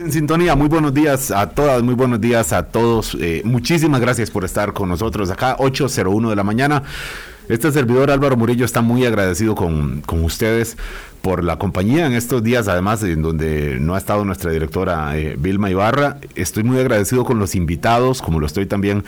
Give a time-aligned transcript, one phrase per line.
[0.00, 3.16] En sintonía, muy buenos días a todas, muy buenos días a todos.
[3.20, 6.84] Eh, muchísimas gracias por estar con nosotros acá, 8.01 de la mañana.
[7.48, 10.76] Este servidor Álvaro Murillo está muy agradecido con, ustedes
[11.20, 15.34] por la compañía en estos días, además en donde no ha estado nuestra directora eh,
[15.36, 16.18] Vilma Ibarra.
[16.36, 19.02] Estoy muy agradecido con los invitados, como lo estoy también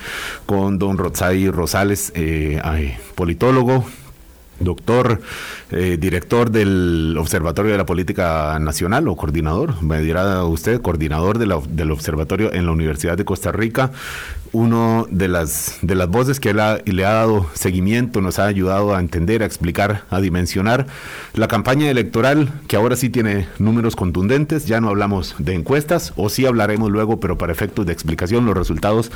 [0.44, 2.60] con don Rotzai Rosales, eh,
[3.14, 3.84] politólogo,
[4.60, 5.20] doctor,
[5.72, 11.90] eh, director del Observatorio de la Política Nacional o coordinador, me dirá usted, coordinador del
[11.90, 13.90] Observatorio en la Universidad de Costa Rica,
[14.52, 19.00] uno de las, de las voces que le ha dado seguimiento, nos ha ayudado a
[19.00, 20.86] entender, a explicar, a dimensionar
[21.34, 26.28] la campaña electoral, que ahora sí tiene números contundentes, ya no hablamos de encuestas, o
[26.28, 29.12] sí hablaremos luego, pero para efectos de explicación los resultados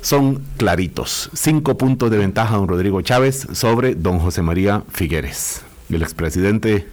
[0.00, 1.30] son claritos.
[1.34, 6.86] Cinco puntos de ventaja don Rodrigo Chávez sobre don José María Figueres, el expresidente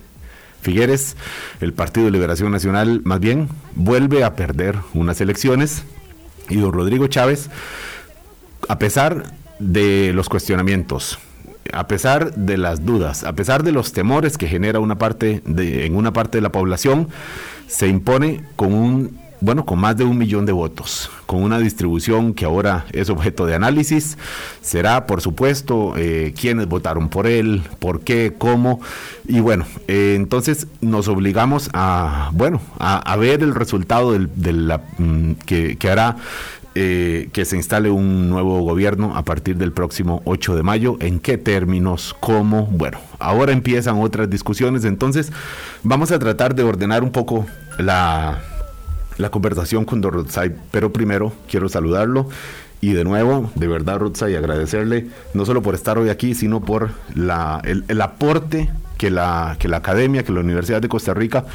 [0.61, 1.15] Figueres,
[1.61, 5.83] el Partido de Liberación Nacional, más bien, vuelve a perder unas elecciones
[6.49, 7.49] y don Rodrigo Chávez,
[8.67, 11.19] a pesar de los cuestionamientos,
[11.73, 15.85] a pesar de las dudas, a pesar de los temores que genera una parte de,
[15.85, 17.09] en una parte de la población,
[17.67, 22.33] se impone con un bueno, con más de un millón de votos, con una distribución
[22.33, 24.17] que ahora es objeto de análisis.
[24.61, 28.81] Será, por supuesto, eh, quiénes votaron por él, por qué, cómo.
[29.27, 35.33] Y bueno, eh, entonces nos obligamos a, bueno, a, ver el resultado de la, mm,
[35.45, 36.17] que, que hará
[36.77, 40.97] eh, que se instale un nuevo gobierno a partir del próximo 8 de mayo.
[40.99, 42.13] ¿En qué términos?
[42.19, 42.65] ¿Cómo?
[42.65, 45.31] Bueno, ahora empiezan otras discusiones, entonces
[45.83, 47.45] vamos a tratar de ordenar un poco
[47.77, 48.41] la,
[49.17, 50.25] la conversación con Don
[50.71, 52.29] pero primero quiero saludarlo.
[52.81, 53.99] Y de nuevo, de verdad,
[54.29, 59.55] y agradecerle no solo por estar hoy aquí, sino por la, el aporte que la,
[59.59, 61.45] que la academia, que la Universidad de Costa Rica,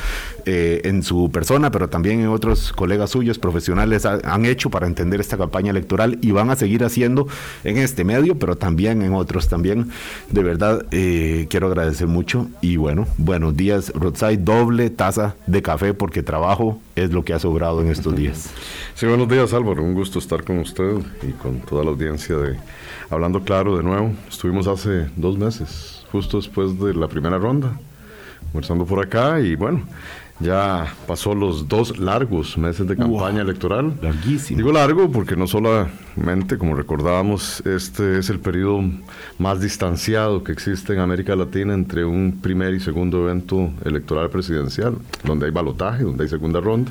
[0.47, 5.21] eh, en su persona, pero también en otros colegas suyos profesionales, han hecho para entender
[5.21, 7.27] esta campaña electoral y van a seguir haciendo
[7.65, 9.91] en este medio, pero también en otros también.
[10.31, 15.95] De verdad, eh, quiero agradecer mucho y bueno, buenos días, Rodside, doble taza de café
[15.95, 18.51] porque trabajo es lo que ha sobrado en estos días.
[18.95, 22.57] Sí, buenos días Álvaro, un gusto estar con usted y con toda la audiencia de
[23.09, 24.13] Hablando Claro de nuevo.
[24.29, 27.79] Estuvimos hace dos meses justo después de la primera ronda,
[28.53, 29.83] conversando por acá y bueno,
[30.41, 33.95] ya pasó los dos largos meses de campaña electoral.
[34.01, 34.57] Larguísimo.
[34.57, 38.83] Digo largo porque no solamente, como recordábamos, este es el periodo
[39.39, 44.97] más distanciado que existe en América Latina entre un primer y segundo evento electoral presidencial,
[45.25, 46.91] donde hay balotaje, donde hay segunda ronda.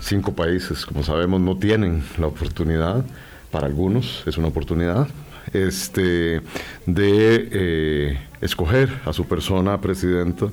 [0.00, 3.04] Cinco países, como sabemos, no tienen la oportunidad,
[3.52, 5.06] para algunos es una oportunidad,
[5.52, 6.42] este,
[6.86, 10.46] de eh, escoger a su persona presidenta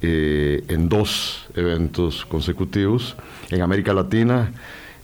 [0.00, 3.16] eh, en dos eventos consecutivos.
[3.50, 4.52] En América Latina,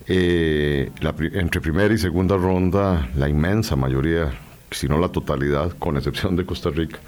[0.06, 0.90] eh,
[1.32, 4.32] entre primera y segunda ronda, la inmensa mayoría,
[4.70, 6.98] si no la totalidad, con excepción de Costa Rica,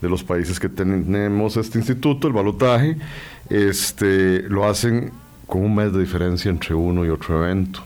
[0.00, 2.96] de los países que tenemos este instituto, el balotaje,
[3.50, 5.12] este, lo hacen
[5.46, 7.80] con un mes de diferencia entre uno y otro evento,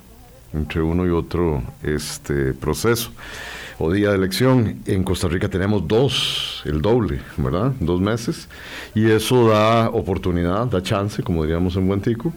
[0.53, 3.13] entre uno y otro este, proceso
[3.79, 4.81] o día de elección.
[4.87, 7.73] En Costa Rica tenemos dos, el doble, ¿verdad?
[7.81, 8.49] Dos meses.
[8.95, 12.33] Y eso da oportunidad, da chance, como diríamos en Buen Tico,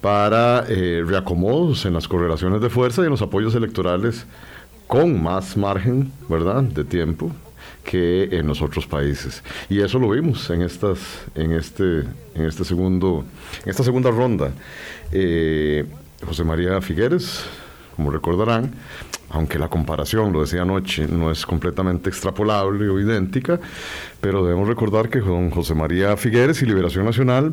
[0.00, 4.26] para eh, reacomodos en las correlaciones de fuerza y en los apoyos electorales
[4.86, 7.30] con más margen, ¿verdad?, de tiempo
[7.84, 9.42] que en los otros países.
[9.68, 10.98] Y eso lo vimos en estas,
[11.34, 12.00] en este,
[12.34, 13.24] en este segundo,
[13.64, 14.52] en esta segunda ronda.
[15.12, 15.86] Eh,
[16.26, 17.44] José María Figueres,
[17.96, 18.72] como recordarán,
[19.30, 23.60] aunque la comparación, lo decía anoche, no es completamente extrapolable o idéntica,
[24.20, 27.52] pero debemos recordar que con José María Figueres y Liberación Nacional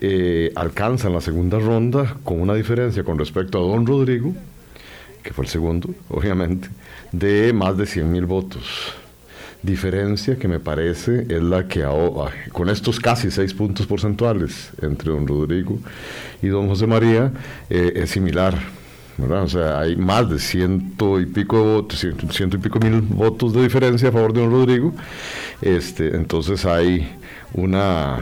[0.00, 4.32] eh, alcanzan la segunda ronda con una diferencia con respecto a Don Rodrigo,
[5.22, 6.68] que fue el segundo, obviamente,
[7.10, 8.94] de más de 100 mil votos.
[9.60, 11.84] Diferencia que me parece es la que
[12.52, 15.80] con estos casi seis puntos porcentuales entre don Rodrigo
[16.40, 17.32] y don José María
[17.68, 18.56] eh, es similar
[19.18, 23.62] o sea, hay más de ciento y pico votos, ciento, y pico mil votos de
[23.62, 24.92] diferencia a favor de don Rodrigo.
[25.60, 27.16] Este, entonces hay
[27.54, 28.20] una,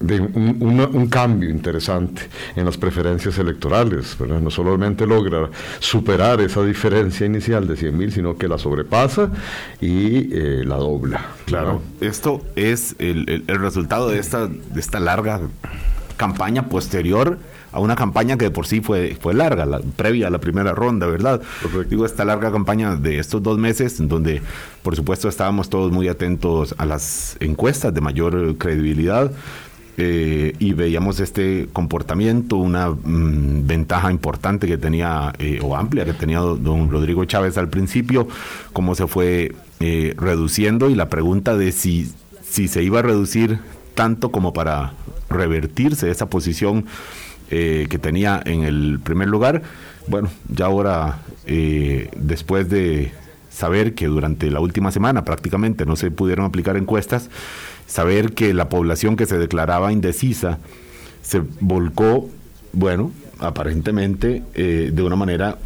[0.00, 2.22] un, cambio interesante
[2.56, 4.16] en las preferencias electorales.
[4.20, 9.30] No solamente logra superar esa diferencia inicial de 100 mil, sino que la sobrepasa
[9.80, 11.26] y eh, la dobla.
[11.44, 15.40] Claro, esto es el, el, resultado de esta, de esta larga
[16.16, 17.38] campaña posterior
[17.72, 20.72] a una campaña que de por sí fue, fue larga, la, previa a la primera
[20.72, 21.40] ronda, ¿verdad?
[21.88, 24.42] Digo, esta larga campaña de estos dos meses, en donde
[24.82, 29.30] por supuesto estábamos todos muy atentos a las encuestas de mayor credibilidad.
[29.98, 36.14] eh, y veíamos este comportamiento, una mm, ventaja importante que tenía, eh, o amplia que
[36.14, 38.26] tenía don Rodrigo Chávez al principio,
[38.72, 42.10] cómo se fue eh, reduciendo y la pregunta de si,
[42.42, 43.58] si se iba a reducir
[43.94, 44.94] tanto como para
[45.28, 46.86] revertirse esa posición
[47.52, 49.62] que tenía en el primer lugar.
[50.06, 53.12] Bueno, ya ahora, después de
[53.52, 57.28] saber que durante la última semana prácticamente no se pudieron aplicar encuestas,
[57.86, 60.58] saber que la población que se declaraba indecisa
[61.22, 62.28] se volcó,
[62.72, 65.58] bueno, aparentemente eh, de una manera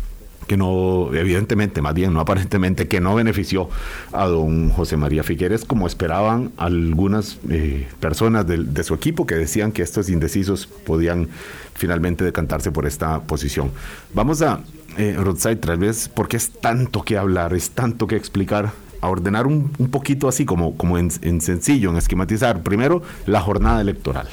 [0.46, 3.68] que no, evidentemente, más bien no aparentemente, que no benefició
[4.12, 9.72] a don José María Figueres como esperaban algunas eh, personas de, su equipo que decían
[9.72, 11.28] que estos indecisos podían
[11.74, 13.70] finalmente decantarse por esta posición.
[14.14, 14.60] Vamos a,
[14.96, 15.16] eh,
[15.60, 20.28] tal vez, porque es tanto que hablar, es tanto que explicar a ordenar un, poquito
[20.28, 22.62] así como, como en, sencillo, en esquematizar.
[22.62, 24.28] Primero, la jornada electoral.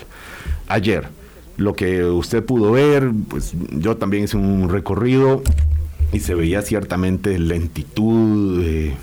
[0.67, 1.09] Ayer,
[1.57, 5.43] lo que usted pudo ver, pues yo también hice un recorrido
[6.13, 8.95] y se veía ciertamente lentitud, eh,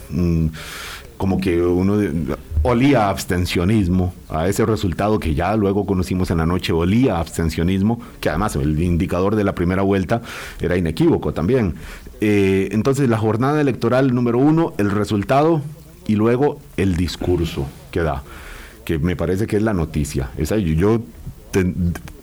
[1.18, 1.98] como que uno
[2.62, 8.28] olía abstencionismo, a ese resultado que ya luego conocimos en la noche, olía abstencionismo, que
[8.28, 10.22] además el indicador de la primera vuelta
[10.60, 11.74] era inequívoco también.
[12.20, 15.62] Eh, entonces la jornada electoral número uno, el resultado
[16.06, 18.22] y luego el discurso que da,
[18.84, 20.30] que me parece que es la noticia.
[20.36, 21.02] Esa, yo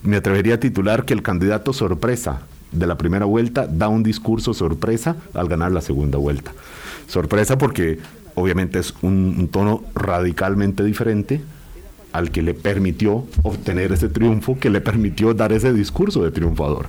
[0.02, 2.42] me atrevería a titular que el candidato sorpresa
[2.72, 6.52] de la primera vuelta da un discurso sorpresa al ganar la segunda vuelta.
[7.06, 7.98] Sorpresa porque
[8.34, 11.40] obviamente es un, tono radicalmente diferente
[12.12, 16.86] al que le permitió obtener ese triunfo, que le permitió dar ese discurso de triunfador.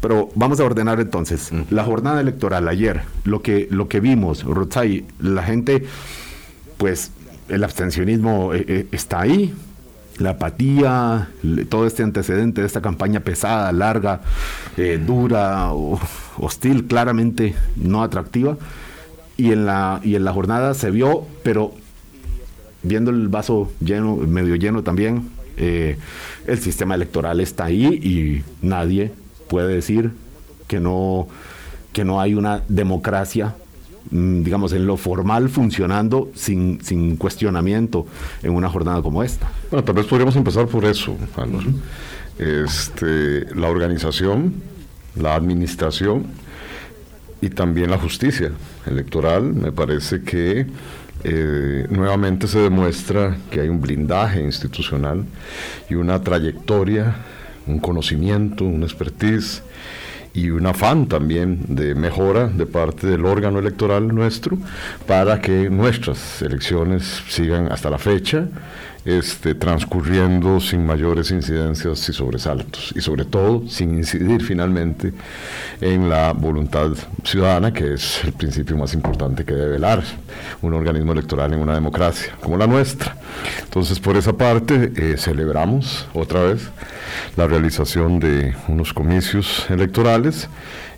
[0.00, 1.52] Pero vamos a ordenar entonces.
[1.52, 1.62] Mm.
[1.70, 5.84] La jornada electoral ayer, lo que, lo que vimos, Rotzai, la gente,
[6.78, 7.12] pues
[7.48, 9.54] el abstencionismo eh, eh, está ahí,
[10.20, 11.30] la apatía,
[11.68, 14.20] todo este antecedente de esta campaña pesada, larga,
[14.76, 15.72] eh, dura,
[16.38, 18.56] hostil, claramente no atractiva.
[19.36, 21.72] Y en, la, y en la jornada se vio, pero
[22.82, 25.96] viendo el vaso lleno, medio lleno también, eh,
[26.46, 29.12] el sistema electoral está ahí y nadie
[29.48, 30.12] puede decir
[30.68, 31.28] que no,
[31.94, 33.54] que no hay una democracia
[34.10, 38.06] digamos, en lo formal funcionando sin, sin cuestionamiento
[38.42, 39.50] en una jornada como esta.
[39.70, 41.16] Bueno, tal vez podríamos empezar por eso,
[42.38, 44.54] este, la organización,
[45.16, 46.26] la administración
[47.40, 48.52] y también la justicia
[48.86, 49.54] electoral.
[49.54, 50.66] Me parece que
[51.22, 55.24] eh, nuevamente se demuestra que hay un blindaje institucional
[55.88, 57.16] y una trayectoria,
[57.66, 59.62] un conocimiento, una expertise
[60.32, 64.56] y un afán también de mejora de parte del órgano electoral nuestro
[65.06, 68.46] para que nuestras elecciones sigan hasta la fecha
[69.04, 75.12] este, transcurriendo sin mayores incidencias y sobresaltos y sobre todo sin incidir finalmente
[75.80, 76.90] en la voluntad
[77.24, 80.02] ciudadana que es el principio más importante que debe velar
[80.60, 83.16] un organismo electoral en una democracia como la nuestra.
[83.62, 86.68] Entonces por esa parte eh, celebramos otra vez
[87.36, 90.48] la realización de unos comicios electorales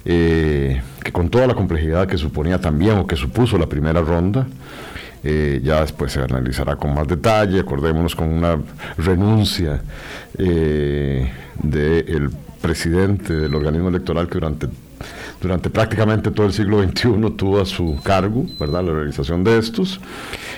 [0.05, 4.47] eh, que con toda la complejidad que suponía también o que supuso la primera ronda,
[5.25, 8.59] eh, ya después se analizará con más detalle, acordémonos con una
[8.97, 9.81] renuncia
[10.39, 11.31] eh,
[11.63, 12.31] del
[12.61, 14.69] presidente del organismo electoral que durante
[15.41, 20.01] durante prácticamente todo el siglo XXI tuvo a su cargo, ¿verdad?, la realización de estos.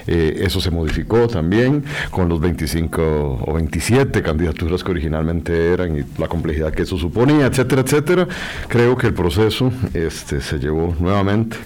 [0.07, 6.05] Eh, eso se modificó también con los 25 o 27 candidaturas que originalmente eran y
[6.19, 8.29] la complejidad que eso suponía, etcétera, etcétera.
[8.69, 11.57] Creo que el proceso este, se llevó nuevamente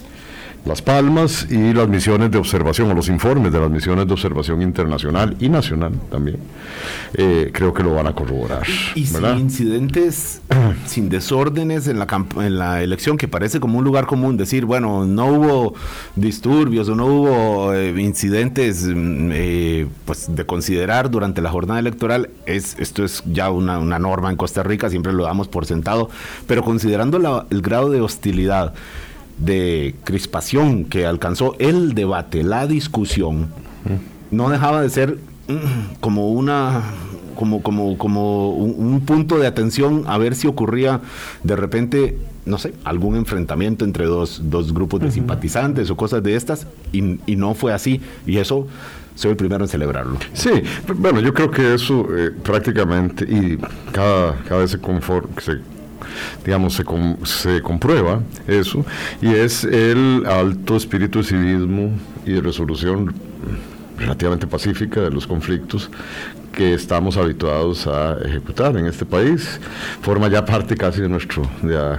[0.69, 4.61] las Palmas y las misiones de observación o los informes de las misiones de observación
[4.61, 6.37] internacional y nacional también,
[7.15, 8.63] eh, creo que lo van a corroborar.
[8.95, 10.43] Y, sin incidentes,
[10.87, 12.07] sin desórdenes en la,
[12.37, 15.75] en la elección, que parece como un lugar común decir, bueno, no hubo
[16.17, 22.29] disturbios o no hubo eh, incidentes mm, eh, pues de considerar durante la jornada electoral,
[22.45, 26.11] es, esto es ya una, norma en Costa Rica, siempre lo damos por sentado,
[26.47, 28.75] pero considerando el grado de hostilidad,
[29.39, 33.49] de crispación que alcanzó el debate, la discusión,
[34.31, 35.19] no dejaba de ser
[35.49, 36.83] mm, como una
[37.39, 41.01] como, como, como un, punto de atención a ver si ocurría
[41.45, 44.43] de repente, no sé, algún enfrentamiento entre dos,
[44.75, 47.01] grupos de simpatizantes o cosas de estas, y,
[47.37, 48.67] no fue así, y eso
[49.15, 50.19] soy el primero en celebrarlo.
[50.33, 50.51] Sí,
[50.97, 53.57] bueno, yo creo que eso eh, prácticamente, y
[53.93, 55.78] cada, cada vez se, se
[56.45, 56.85] digamos, se,
[57.25, 58.85] se comprueba eso,
[59.21, 61.91] y es el alto espíritu de civismo
[62.25, 63.15] y de resolución
[63.99, 65.91] relativamente pacífica de los conflictos
[66.53, 69.61] que estamos habituados a ejecutar en este país.
[70.01, 71.43] Forma ya parte casi de nuestro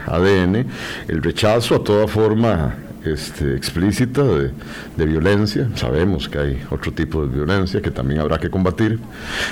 [0.05, 0.65] ADN
[1.07, 2.75] el rechazo a toda forma
[3.13, 5.67] este, explícita de, violencia.
[5.75, 8.99] Sabemos que hay otro tipo de violencia que también habrá que combatir.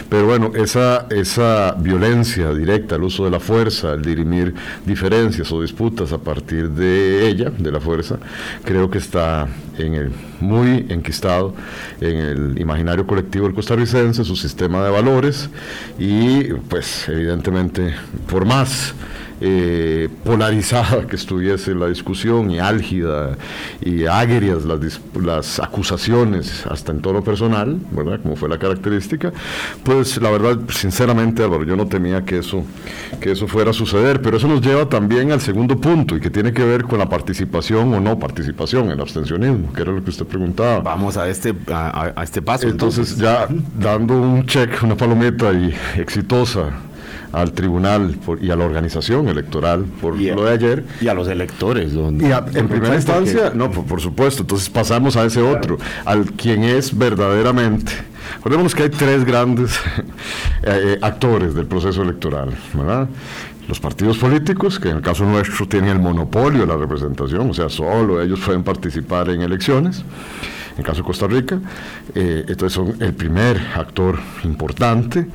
[0.10, 4.54] Pero bueno, esa, esa violencia directa, el uso de la fuerza, el dirimir
[4.86, 8.18] diferencias o disputas a partir de ella, de la fuerza,
[8.64, 9.48] creo que está
[9.78, 11.54] en el, muy enquistado
[12.02, 15.50] en el imaginario colectivo del costarricense, su sistema de valores
[15.98, 17.96] y pues evidentemente
[18.30, 18.94] por más
[19.40, 23.38] eh, polarizada que estuviese la discusión y álgida
[23.82, 28.20] y agrias las, las acusaciones hasta en tono personal, ¿verdad?
[28.22, 29.32] Como fue la característica,
[29.84, 32.64] pues la verdad, sinceramente, Álvaro, yo no temía que eso,
[33.22, 36.30] que eso fuera a suceder, pero eso nos lleva también al segundo punto y que
[36.30, 40.10] tiene que ver con la participación o no participación, el abstencionismo, que era lo que
[40.10, 40.80] usted preguntaba.
[40.80, 42.68] Vamos a este, a, este paso.
[42.68, 46.72] Entonces, ya dando un check, una palometa y exitosa
[47.32, 50.86] al tribunal y a la organización electoral por lo de ayer.
[51.02, 51.94] Y a los electores.
[51.94, 56.98] y en primera instancia, no, por, supuesto, entonces pasamos a ese otro, al quien es
[56.98, 57.92] verdaderamente.
[58.38, 59.78] Recordemos que hay tres grandes
[60.64, 63.08] eh, eh, actores del proceso electoral, ¿verdad?
[63.68, 67.54] Los partidos políticos, que en el caso nuestro tienen el monopolio de la representación, o
[67.54, 70.04] sea, solo ellos pueden participar en elecciones
[70.78, 71.60] en el caso de Costa Rica.
[72.14, 75.26] Eh, entonces son el primer actor importante,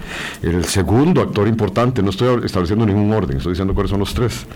[0.40, 4.46] el segundo actor importante, no estoy estableciendo ningún orden, estoy diciendo cuáles son los tres.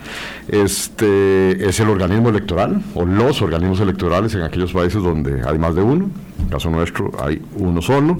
[0.47, 5.75] Este es el organismo electoral o los organismos electorales en aquellos países donde hay más
[5.75, 8.17] de uno, en el caso nuestro hay uno solo.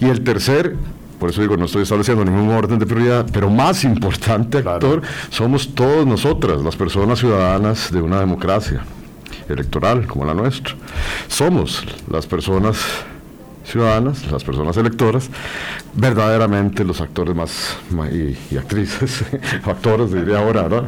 [0.00, 0.76] Y el tercer
[1.18, 5.74] por eso digo, no estoy estableciendo ningún orden de prioridad, pero más importante actor somos
[5.74, 8.84] todos nosotras, las personas ciudadanas de una democracia
[9.48, 10.74] electoral como la nuestra.
[11.28, 12.76] Somos las personas
[13.68, 15.28] ciudadanas, las personas electoras,
[15.94, 17.76] verdaderamente los actores más,
[18.12, 19.24] y, actrices,
[19.64, 20.86] actores diría ahora, ¿no?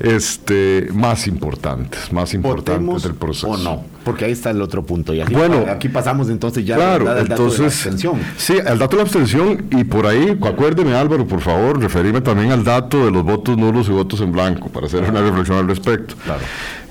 [0.00, 3.48] este, más importantes, más importantes del proceso.
[3.48, 5.12] O no, porque ahí está el otro punto.
[5.12, 8.20] Y bueno, aquí pasamos entonces ya claro, al dato de la abstención.
[8.36, 12.52] Sí, el dato de la abstención, y por ahí, acuérdeme Álvaro, por favor, referirme también
[12.52, 15.68] al dato de los votos nulos y votos en blanco, para hacer una reflexión al
[15.68, 16.14] respecto.
[16.24, 16.42] Claro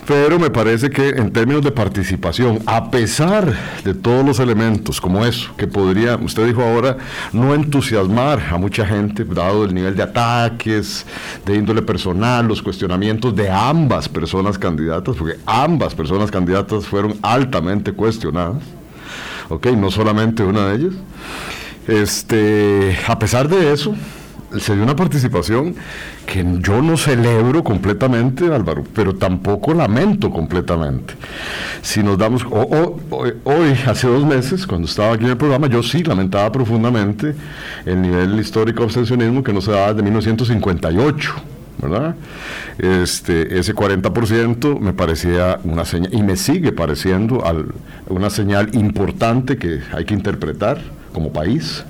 [0.07, 5.25] pero me parece que en términos de participación, a pesar de todos los elementos como
[5.25, 6.97] eso, que podría, usted dijo ahora,
[7.33, 11.05] no entusiasmar a mucha gente, dado el nivel de ataques,
[11.45, 17.91] de índole personal, los cuestionamientos de ambas personas candidatas, porque ambas personas candidatas fueron altamente
[17.91, 18.63] cuestionadas,
[19.49, 19.67] ¿ok?
[19.71, 20.93] No solamente una de ellas.
[21.85, 23.93] Este, a pesar de eso,
[24.59, 25.75] se dio una participación
[26.25, 31.13] que yo no celebro completamente, Álvaro, pero tampoco lamento completamente.
[31.81, 36.03] Si nos damos, hoy, hace dos meses, cuando estaba aquí en el programa, yo sí
[36.03, 37.35] lamentaba profundamente
[37.85, 41.33] el nivel histórico de abstencionismo que no se daba desde 1958.
[41.79, 42.15] ¿verdad?
[42.79, 47.43] Este, ese 40% me parecía una señal, y me sigue pareciendo
[48.07, 50.79] una señal importante que hay que interpretar
[51.17, 51.83] como país.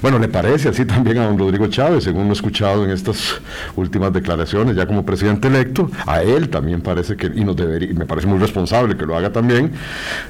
[0.00, 3.38] Bueno, le parece así también a don Rodrigo Chávez, según lo he escuchado en estas
[3.76, 8.06] últimas declaraciones, ya como presidente electo, a él también parece que, y nos debería, me
[8.06, 9.72] parece muy responsable que lo haga también,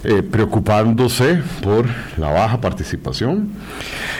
[0.02, 3.50] eh, preocupándose por la baja participación.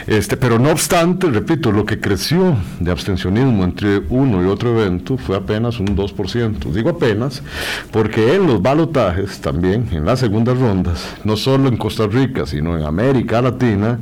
[0.07, 5.17] Este, pero no obstante, repito, lo que creció de abstencionismo entre uno y otro evento
[5.17, 6.73] fue apenas un 2%.
[6.73, 7.43] Digo apenas
[7.91, 12.79] porque en los balotajes también, en las segundas rondas, no solo en Costa Rica, sino
[12.79, 13.99] en América Latina,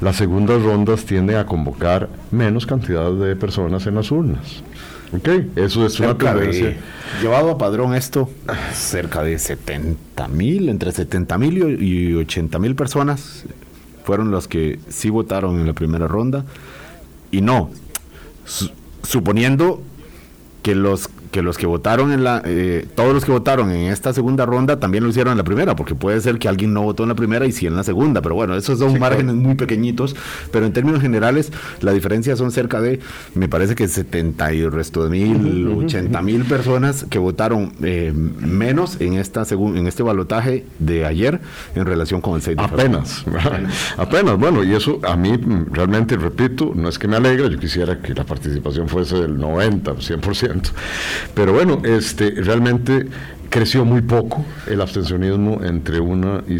[0.00, 4.62] las segundas rondas tienden a convocar menos cantidad de personas en las urnas.
[5.14, 6.76] Ok, eso es una tendencia.
[7.20, 8.30] llevado a padrón esto,
[8.72, 13.44] cerca de 70 mil, entre 70 mil y 80 mil personas
[14.04, 16.44] fueron los que sí votaron en la primera ronda.
[17.30, 17.70] Y no,
[19.02, 19.82] suponiendo
[20.62, 24.12] que los que los que votaron en la, eh, todos los que votaron en esta
[24.12, 27.02] segunda ronda también lo hicieron en la primera, porque puede ser que alguien no votó
[27.02, 30.14] en la primera y sí en la segunda, pero bueno, esos son márgenes muy pequeñitos,
[30.52, 33.00] pero en términos generales la diferencia son cerca de,
[33.34, 39.00] me parece que 70 y resto de mil, 80 mil personas que votaron eh, menos
[39.00, 41.40] en esta en este balotaje de ayer
[41.74, 43.24] en relación con el 6 de Apenas,
[43.96, 45.38] apenas, bueno, y eso a mí
[45.70, 49.94] realmente, repito, no es que me alegra, yo quisiera que la participación fuese del 90,
[49.94, 50.70] 100%,
[51.34, 53.06] pero bueno, este, realmente
[53.52, 56.56] creció muy poco el abstencionismo entre una y,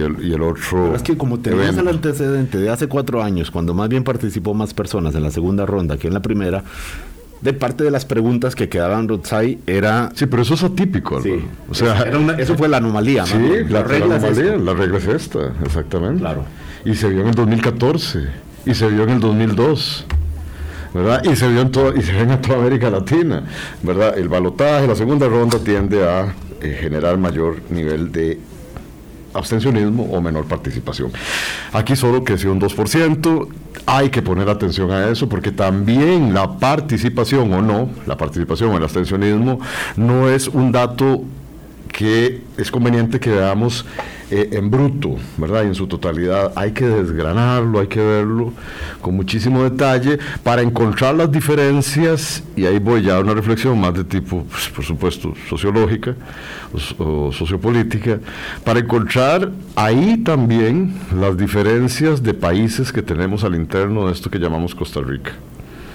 [0.00, 0.94] el, y el, otro.
[0.94, 4.72] es que como tenemos el antecedente de hace cuatro años, cuando más bien participó más
[4.72, 6.62] personas en la segunda ronda que en la primera,
[7.40, 10.10] de parte de las preguntas que quedaban Rotzai era...
[10.14, 11.20] Sí, pero eso es atípico.
[11.20, 11.34] Sí,
[11.68, 12.04] o sea,
[12.38, 13.26] eso fue la anomalía.
[13.26, 16.20] Sí, la, regla la, anomalía, la regla es esta, exactamente.
[16.20, 16.44] Claro.
[16.84, 18.26] Y se vio en el 2014
[18.66, 20.06] y se vio en el 2002.
[20.92, 21.22] ¿Verdad?
[21.24, 23.42] Y se vio en, todo, y se en toda América Latina,
[23.82, 24.18] ¿verdad?
[24.18, 28.38] El balotaje, la segunda ronda tiende a eh, generar mayor nivel de
[29.34, 31.12] abstencionismo o menor participación.
[31.72, 33.48] Aquí solo creció un 2%,
[33.86, 38.76] hay que poner atención a eso porque también la participación o no, la participación o
[38.76, 39.60] el abstencionismo
[39.96, 41.22] no es un dato
[41.88, 43.86] que es conveniente que veamos
[44.28, 45.62] eh, en bruto, ¿verdad?
[45.62, 46.52] Y en su totalidad.
[46.56, 48.52] Hay que desgranarlo, hay que verlo
[49.00, 53.94] con muchísimo detalle para encontrar las diferencias, y ahí voy ya a una reflexión más
[53.94, 56.14] de tipo, pues, por supuesto, sociológica
[56.98, 58.18] o, sociopolítica,
[58.64, 64.38] para encontrar ahí también las diferencias de países que tenemos al interno de esto que
[64.38, 65.32] llamamos Costa Rica.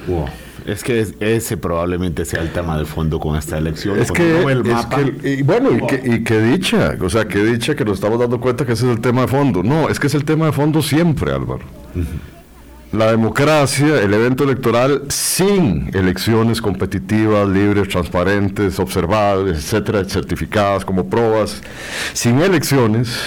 [0.08, 0.30] Wow.
[0.66, 4.00] Es que ese probablemente sea el tema de fondo con esta elección.
[4.00, 5.02] Es que, el mapa.
[5.24, 8.74] y bueno, y que, dicha, o sea, que dicha que nos estamos dando cuenta que
[8.74, 9.64] ese es el tema de fondo.
[9.64, 11.64] No, es que es el tema de fondo siempre, Álvaro.
[12.92, 21.62] La democracia, el evento electoral sin elecciones competitivas, libres, transparentes, observables, etcétera, certificadas como pruebas,
[22.14, 23.18] sin elecciones,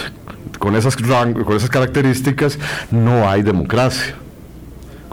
[0.59, 2.59] con esas, con esas características,
[2.91, 4.15] no hay democracia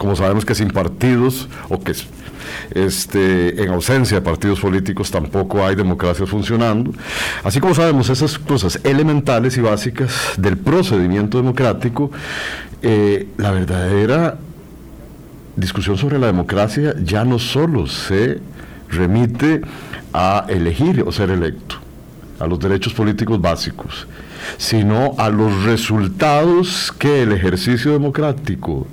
[0.02, 1.94] como sabemos que sin partidos o que
[2.74, 6.92] este, en ausencia de partidos políticos tampoco hay democracia funcionando.
[7.44, 12.10] Así como sabemos esas cosas elementales y básicas del procedimiento democrático,
[12.82, 14.38] eh, la verdadera
[15.54, 18.40] discusión sobre la democracia ya no solo se
[18.88, 19.60] remite
[20.12, 21.76] a elegir o ser electo,
[22.40, 24.08] a los derechos políticos básicos,
[24.56, 28.88] sino a los resultados que el ejercicio democrático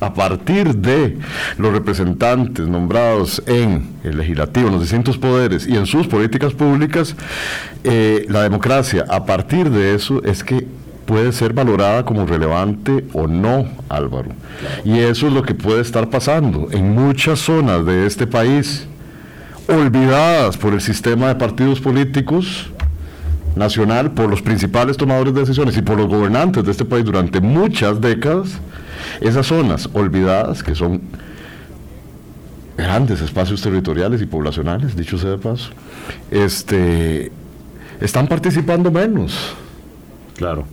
[0.00, 1.18] a partir de
[1.58, 7.14] los representantes nombrados en el legislativo, en los distintos poderes y en sus políticas públicas,
[7.84, 10.66] eh, la democracia, a partir de eso, es que
[11.06, 14.30] puede ser valorada como relevante o no, Álvaro.
[14.84, 18.86] Y eso es lo que puede estar pasando en muchas zonas de este país,
[19.68, 22.70] olvidadas por el sistema de partidos políticos
[23.54, 27.40] nacional, por los principales tomadores de decisiones y por los gobernantes de este país durante
[27.40, 28.60] muchas décadas
[29.20, 31.02] esas zonas olvidadas, que son
[32.76, 35.70] grandes espacios territoriales y poblacionales, dicho sea de paso,
[36.30, 37.32] este,
[38.00, 39.54] están participando menos.
[40.36, 40.66] Claro.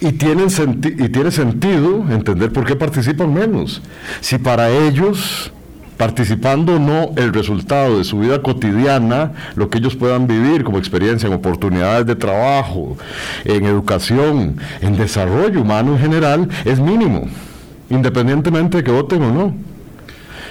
[0.00, 3.82] Y, tienen y tiene sentido entender por qué participan menos.
[4.20, 5.52] Si para ellos,
[5.98, 10.78] participando o no el resultado de su vida cotidiana, lo que ellos puedan vivir como
[10.78, 12.96] experiencia en oportunidades de trabajo,
[13.44, 17.28] en educación, en desarrollo humano en general, es mínimo
[17.90, 19.54] independientemente de que voten o no.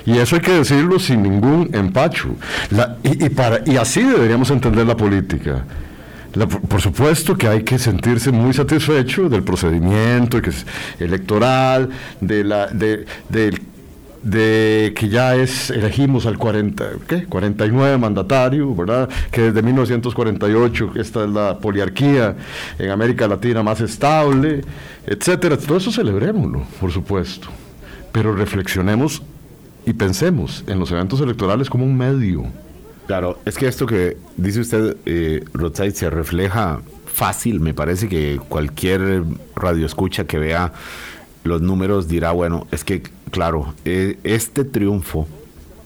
[0.05, 2.29] Y eso hay que decirlo sin ningún empacho.
[3.03, 5.63] y, para, y así deberíamos entender la política.
[6.67, 10.39] por supuesto que hay que sentirse muy satisfecho del procedimiento
[10.99, 11.89] electoral,
[12.21, 13.05] de la, de,
[14.23, 17.25] de que ya es, elegimos al 40, ¿qué?
[17.25, 19.09] 49 mandatario, ¿verdad?
[19.31, 22.35] Que desde 1948 esta es la poliarquía
[22.77, 24.61] en América Latina más estable,
[25.05, 25.57] etcétera.
[25.57, 27.47] Todo eso celebrémoslo, por supuesto.
[28.11, 29.21] Pero reflexionemos
[29.85, 32.45] y pensemos en los eventos electorales como un medio.
[33.07, 35.43] Claro, es que esto que dice usted, eh,
[35.93, 36.79] se refleja
[37.11, 39.23] fácil, me parece que cualquier
[39.55, 40.73] radio escucha que vea
[41.43, 45.27] los números dirá, bueno, es que, claro, e, este triunfo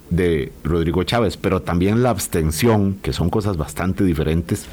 [0.09, 4.65] de Rodrigo Chávez, pero también la abstención, que son cosas bastante diferentes,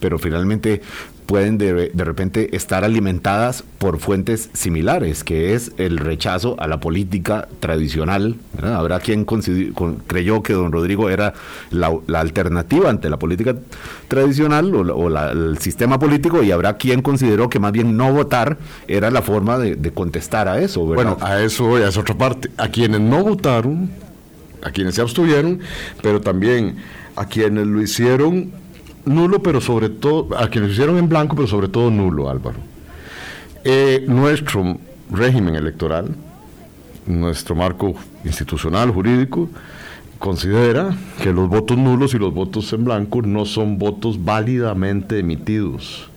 [0.00, 0.80] pero finalmente
[1.26, 7.48] pueden de, repente estar alimentadas por fuentes similares, que es el rechazo a la política
[7.60, 8.36] tradicional.
[8.62, 9.26] Habrá quien
[10.06, 11.34] creyó que don Rodrigo era
[11.70, 13.56] la, alternativa ante la política
[14.08, 18.56] tradicional o, el sistema político y habrá quien consideró que más bien no votar
[18.86, 20.84] era la forma de, contestar a eso.
[20.84, 22.50] Bueno, a eso a esa otra parte.
[22.56, 23.90] A quienes no votaron,
[24.62, 25.60] a quienes se abstuvieron,
[26.02, 26.76] pero también
[27.16, 28.52] a quienes lo hicieron
[29.06, 32.58] nulo, pero sobre todo, a quienes hicieron en blanco, pero sobre todo nulo, Álvaro.
[33.64, 34.78] Eh, nuestro
[35.10, 36.14] régimen electoral,
[37.06, 39.48] nuestro marco institucional, jurídico,
[40.18, 46.08] considera que los votos nulos y los votos en blanco no son votos válidamente emitidos.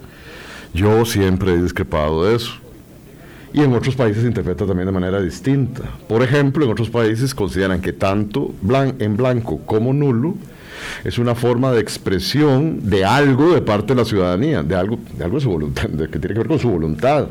[0.73, 2.53] Yo siempre he discrepado de eso.
[3.51, 5.81] Y en otros países se interpreta también de manera distinta.
[6.07, 8.53] Por ejemplo, en otros países consideran que tanto
[8.99, 10.35] en blanco como nulo
[11.03, 15.23] es una forma de expresión de algo de parte de la ciudadanía, de algo, de
[15.23, 17.27] algo de su voluntad, que tiene que ver con su voluntad,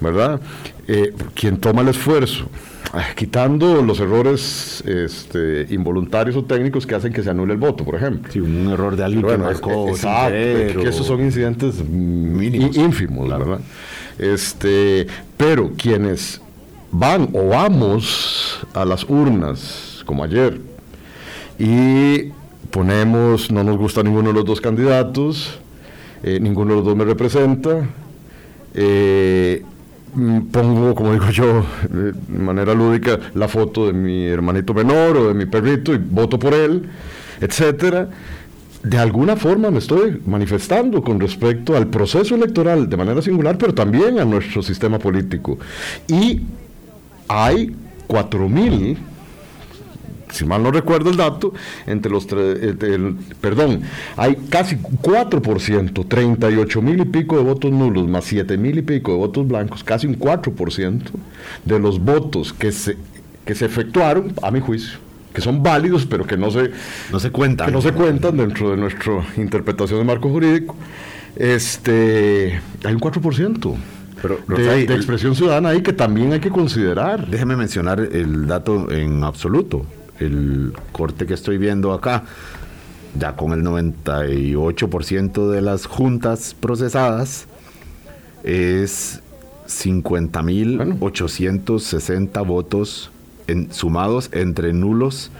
[0.00, 0.40] ¿verdad?
[0.88, 2.48] Eh, quien toma el esfuerzo,
[2.92, 7.84] ah, quitando los errores este, involuntarios o técnicos que hacen que se anule el voto,
[7.84, 8.32] por ejemplo.
[8.32, 13.60] Sí, un error de alguien que marcó, exacto, que esos son incidentes mínimos, ínfimos, ¿verdad?
[14.18, 16.40] Este, pero quienes
[16.90, 20.60] van o vamos a las urnas, como ayer,
[21.58, 22.32] y
[22.76, 25.58] ponemos, no nos gusta ninguno de los dos candidatos,
[26.22, 27.88] eh, ninguno de los dos me representa,
[28.74, 29.62] eh,
[30.14, 35.28] mm, pongo, como digo yo, de manera lúdica, la foto de mi hermanito menor o
[35.28, 36.82] de mi perrito y voto por él,
[37.40, 38.10] etcétera.
[38.82, 43.72] De alguna forma me estoy manifestando con respecto al proceso electoral de manera singular, pero
[43.72, 45.58] también a nuestro sistema político.
[46.08, 46.42] Y
[47.26, 47.74] hay
[48.06, 48.98] 4.000
[50.36, 51.52] si mal no recuerdo el dato,
[51.86, 53.82] entre los tres, eh, perdón,
[54.16, 59.12] hay casi 4%, 38 mil y pico de votos nulos, más 7 mil y pico
[59.12, 61.00] de votos blancos, casi un 4%
[61.64, 62.96] de los votos que se,
[63.44, 64.98] que se efectuaron, a mi juicio,
[65.32, 66.70] que son válidos, pero que no se,
[67.10, 67.66] no se cuentan.
[67.66, 70.76] Que no se cuentan dentro de nuestra interpretación de marco jurídico.
[71.36, 73.74] Este, hay un 4%.
[74.22, 77.26] Pero, de, de, expresión ciudadana ahí que también hay que considerar.
[77.28, 79.84] Déjeme mencionar el dato en absoluto
[80.20, 82.22] el corte que estoy viendo acá,
[83.18, 87.46] ya con el 98% de las juntas procesadas,
[88.44, 89.20] es
[89.66, 93.10] 50.860 votos
[93.46, 95.30] en, sumados entre nulos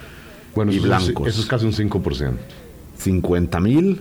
[0.70, 1.26] y blancos.
[1.28, 2.34] eso es casi un 5%.
[2.98, 4.00] 50 mil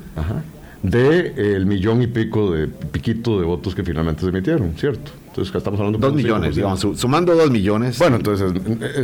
[0.81, 5.11] de el millón y pico de piquito de votos que finalmente se emitieron, ¿cierto?
[5.35, 7.99] Entonces estamos hablando de dos millones, digamos, sumando dos millones.
[7.99, 8.53] Bueno, entonces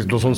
[0.08, 0.34] no, son,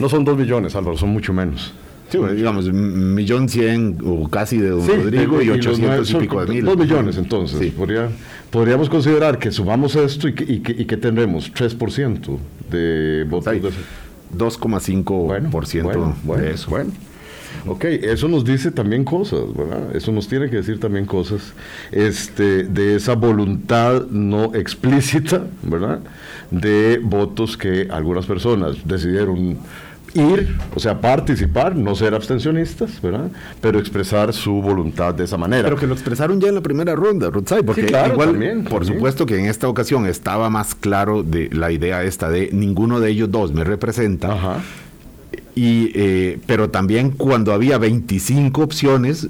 [0.00, 1.72] no son dos millones, Álvaro, son mucho menos.
[2.08, 6.52] Sí, bueno, digamos, millón cien o casi de don Rodrigo y, ochocientos y, pico de
[6.52, 6.64] mil.
[6.64, 7.60] Dos millones, entonces.
[7.60, 7.70] Sí.
[7.70, 8.08] Podría,
[8.50, 13.54] podríamos considerar que sumamos esto y que, y que, que tendremos 3% de votos.
[14.36, 15.48] 2,5% bueno,
[16.24, 16.70] bueno, de eso.
[16.70, 16.90] Bueno.
[17.66, 19.94] Ok, eso nos dice también cosas, ¿verdad?
[19.94, 21.52] Eso nos tiene que decir también cosas
[21.90, 26.00] este, de esa voluntad no explícita, ¿verdad?
[26.50, 29.58] De votos que algunas personas decidieron
[30.14, 33.30] ir, o sea, participar, no ser abstencionistas, ¿verdad?
[33.60, 35.64] Pero expresar su voluntad de esa manera.
[35.64, 39.38] Pero que lo expresaron ya en la primera ronda, Rutsai, porque igual, por supuesto que
[39.38, 43.52] en esta ocasión estaba más claro de la idea esta de ninguno de ellos dos
[43.52, 44.32] me representa.
[44.32, 44.62] Ajá
[45.56, 49.28] y, eh, pero también cuando había 25 opciones,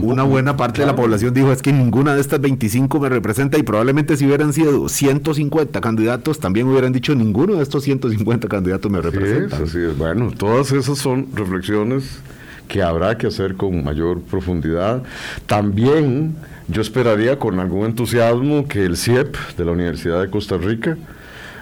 [0.00, 3.58] una buena parte de la población dijo es que ninguna de estas 25 me representa
[3.58, 8.90] y probablemente si hubieran sido 150 candidatos también hubieran dicho ninguno de estos 150 candidatos
[8.90, 9.56] me representa.
[9.56, 9.98] así es.
[9.98, 12.20] Bueno, todas esas son reflexiones
[12.68, 15.02] que habrá que hacer con mayor profundidad.
[15.46, 16.36] También
[16.68, 20.96] yo esperaría con algún entusiasmo que el CIEP de la Universidad de Costa Rica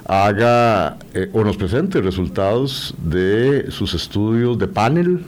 [0.06, 5.24] haga eh, o nos presente resultados de sus estudios de panel,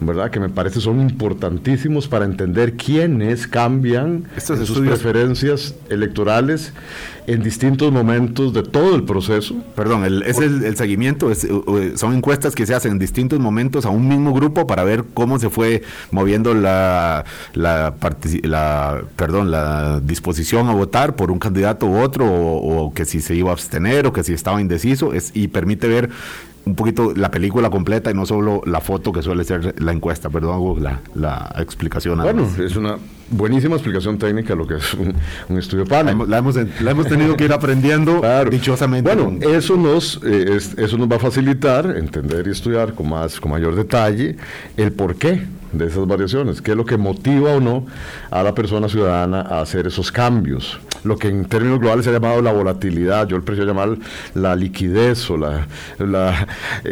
[0.00, 0.30] ¿verdad?
[0.30, 6.72] Que me parece son importantísimos para entender quiénes cambian sus preferencias electorales
[7.26, 9.56] en distintos momentos de todo el proceso.
[9.74, 11.30] Perdón, el, es el, seguimiento,
[11.96, 15.38] son encuestas que se hacen en distintos momentos a un mismo grupo para ver cómo
[15.38, 17.94] se fue moviendo la, la,
[19.16, 23.50] perdón, la disposición a votar por un candidato u otro, o, que si se iba
[23.50, 26.10] a abstener, o que si estaba indeciso, es, y permite ver
[26.66, 30.28] un poquito la película completa y no solo la foto que suele ser la encuesta,
[30.30, 32.18] perdón, la, la explicación.
[32.18, 32.98] Bueno, es una
[33.30, 35.14] buenísima explicación técnica lo que es un,
[35.58, 36.16] estudio panel.
[36.28, 39.14] La hemos, la hemos, tenido que ir aprendiendo dichosamente.
[39.14, 43.52] Bueno, eso nos, eh, eso nos va a facilitar entender y estudiar con, más, con
[43.52, 44.36] mayor detalle
[44.76, 47.86] el por qué de esas variaciones, qué es lo que motiva o no
[48.30, 50.80] a la persona ciudadana a hacer esos cambios.
[51.06, 53.96] Lo que en términos globales se ha llamado la volatilidad, yo el prefiero llamar
[54.34, 55.66] la liquidez o la,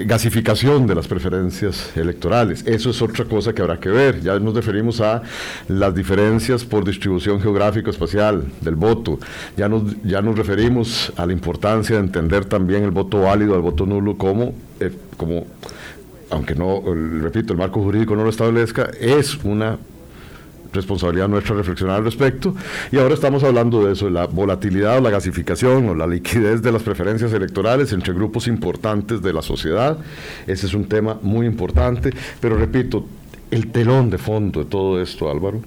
[0.07, 2.65] gasificación de las preferencias electorales.
[2.67, 4.21] Eso es otra cosa que habrá que ver.
[4.21, 5.23] Ya nos referimos a
[5.69, 9.19] las diferencias por distribución geográfico-espacial del voto.
[9.57, 13.63] Ya nos, ya nos referimos a la importancia de entender también el voto válido al
[13.63, 15.47] voto nulo como, eh, como
[16.31, 16.83] aunque no,
[17.21, 19.79] repito, el marco jurídico no lo establezca, es una
[20.75, 22.55] responsabilidad nuestra reflexionar al respecto.
[22.93, 26.63] Y ahora estamos hablando de eso, de la volatilidad o la gasificación o la liquidez
[26.63, 29.99] de las preferencias electorales entre grupos importantes de la sociedad.
[30.47, 32.11] Ese es un tema muy importante,
[32.41, 33.07] pero repito,
[33.51, 35.61] el telón de fondo de todo esto, Álvaro,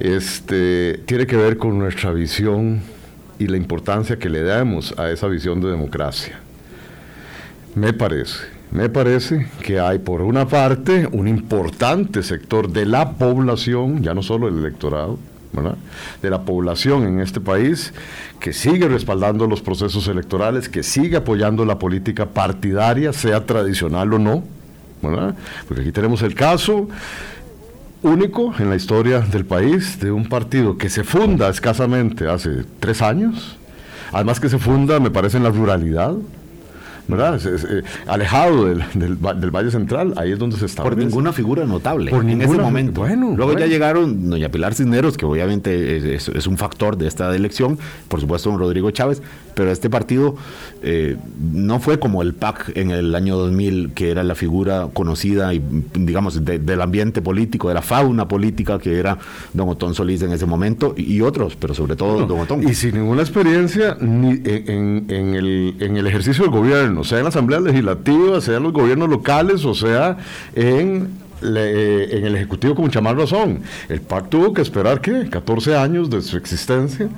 [0.00, 2.80] este, tiene que ver con nuestra visión
[3.38, 6.40] y la importancia que le damos a esa visión de democracia.
[7.74, 14.02] Me parece me parece que hay por una parte un importante sector de la población,
[14.02, 15.18] ya no solo el electorado,
[16.22, 17.92] de la población en este país
[18.40, 24.18] que sigue respaldando los procesos electorales, que sigue apoyando la política partidaria, sea tradicional o
[24.18, 24.44] no.
[25.68, 26.88] Porque aquí tenemos el caso
[28.02, 33.02] único en la historia del país de un partido que se funda escasamente hace tres
[33.02, 33.58] años,
[34.12, 36.14] además que se funda, me parece, en la ruralidad,
[37.08, 37.40] ¿verdad?
[37.44, 40.82] Eh, alejado del, del, Valle Central, ahí es donde se está.
[40.82, 43.02] Por ninguna figura notable en ese momento.
[43.02, 47.78] Bueno, Luego ya llegaron doña Pilar Cisneros, que obviamente es, un factor de esta elección,
[48.08, 49.22] por supuesto don Rodrigo Chávez,
[49.54, 50.36] pero este partido
[50.82, 51.16] eh,
[51.52, 55.62] no fue como el PAC en el año 2000, que era la figura conocida y
[55.94, 59.18] digamos del ambiente político, de la fauna política que era
[59.52, 62.68] don Otón Solís en ese momento y otros, pero sobre todo don Otón.
[62.68, 67.24] Y sin ninguna experiencia ni en, en, el, en el ejercicio del gobierno, sea en
[67.24, 70.16] la Asamblea Legislativa, sea en los gobiernos locales, o sea
[70.54, 73.62] en en el Ejecutivo con mucha más razón.
[73.88, 75.28] El PAC tuvo que esperar, ¿qué?
[75.28, 77.08] 14 años de su existencia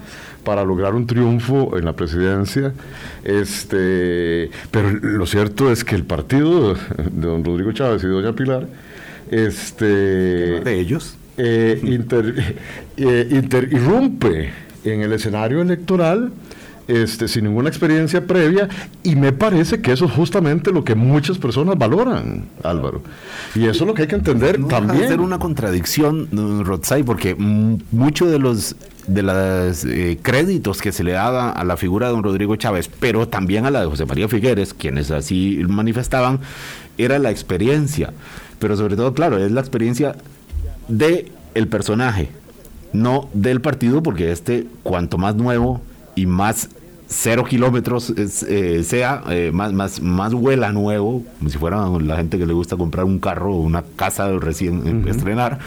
[0.45, 2.73] para lograr un triunfo en la presidencia.
[3.25, 8.69] Este, pero lo cierto es que el partido de don Rodrigo Chávez y doña Pilar,
[9.31, 11.81] este, de ellos, eh,
[12.97, 14.51] eh, irrumpe
[14.85, 16.31] en el escenario electoral
[16.89, 18.69] este, sin ninguna experiencia previa,
[19.03, 23.03] y me parece que eso es justamente lo que muchas personas valoran, Álvaro.
[23.55, 25.09] Y eso es lo que hay que entender no también.
[25.09, 26.29] ser una contradicción,
[26.65, 31.77] Rotzai, porque muchos de los de los eh, créditos que se le daba a la
[31.77, 35.63] figura de don Rodrigo Chávez, pero también a la de José María Figueres, quienes así
[35.69, 36.41] manifestaban,
[36.97, 38.13] era la experiencia.
[38.59, 40.17] Pero sobre todo, claro, es la experiencia
[40.89, 42.31] de el personaje,
[42.93, 45.83] no del partido, porque este, cuanto más nuevo,
[46.15, 46.69] y más
[47.07, 52.39] cero kilómetros eh, sea, eh, más, más, más huela nuevo, como si fuera la gente
[52.39, 55.59] que le gusta comprar un carro o una casa recién estrenar,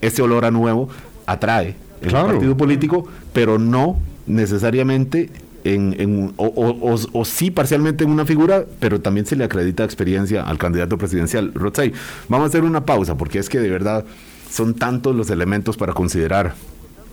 [0.00, 0.88] ese olor a nuevo
[1.26, 5.30] atrae el partido político, pero no necesariamente
[5.64, 10.58] en, o, o, sí parcialmente en una figura, pero también se le acredita experiencia al
[10.58, 11.52] candidato presidencial.
[11.54, 11.92] Rotzai,
[12.28, 14.04] vamos a hacer una pausa porque es que de verdad
[14.50, 16.54] son tantos los elementos para considerar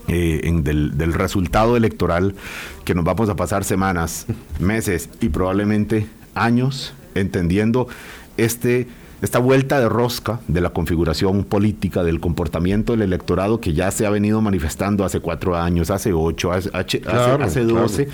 [0.08, 2.36] eh, en del, resultado electoral
[2.84, 4.26] que nos vamos a pasar semanas,
[4.60, 7.88] meses y probablemente años entendiendo
[8.38, 8.88] este
[9.24, 14.06] esta vuelta de rosca de la configuración política, del comportamiento del electorado que ya se
[14.06, 18.10] ha venido manifestando hace cuatro años, hace ocho, hace, hace, doce.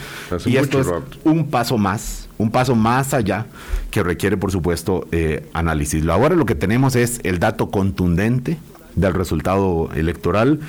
[0.45, 0.87] y esto es
[1.23, 3.47] un paso más, un paso más allá
[3.89, 6.07] que requiere, por supuesto, eh, análisis.
[6.07, 8.59] Ahora lo que tenemos es el dato contundente
[8.95, 10.59] del resultado electoral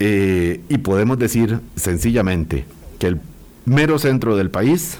[0.00, 2.64] eh, y podemos decir sencillamente
[2.98, 3.20] que el
[3.64, 4.98] mero centro del país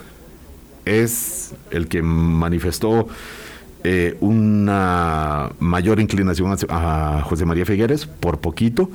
[0.84, 3.08] es el que manifestó
[3.84, 8.90] eh, una mayor inclinación a, José María Figueres por poquito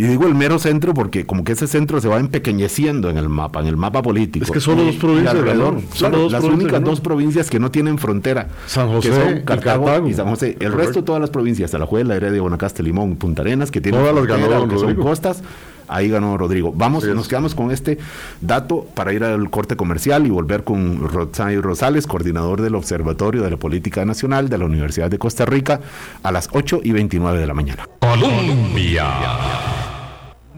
[0.00, 3.28] y digo el mero centro porque como que ese centro se va empequeñeciendo en el
[3.28, 4.46] mapa, en el mapa político.
[4.46, 5.78] Es que son dos provincias alrededor.
[5.92, 8.48] Son las únicas dos provincias que no tienen frontera.
[8.66, 10.56] San José, que son Cartago y, San José.
[10.58, 14.68] El resto, todas las provincias, Alajuela, Heredia, Bonacaste, Limón, Punta Arenas, que tienen todas las
[14.70, 15.42] que son costas,
[15.86, 16.72] ahí ganó Rodrigo.
[16.74, 17.98] Vamos, nos quedamos con este
[18.40, 23.50] dato para ir al corte comercial y volver con Rosario Rosales, coordinador del Observatorio de
[23.50, 25.82] la Política Nacional de la Universidad de Costa Rica,
[26.22, 27.86] a las 8 y 29 de la mañana.
[28.00, 29.89] Colombia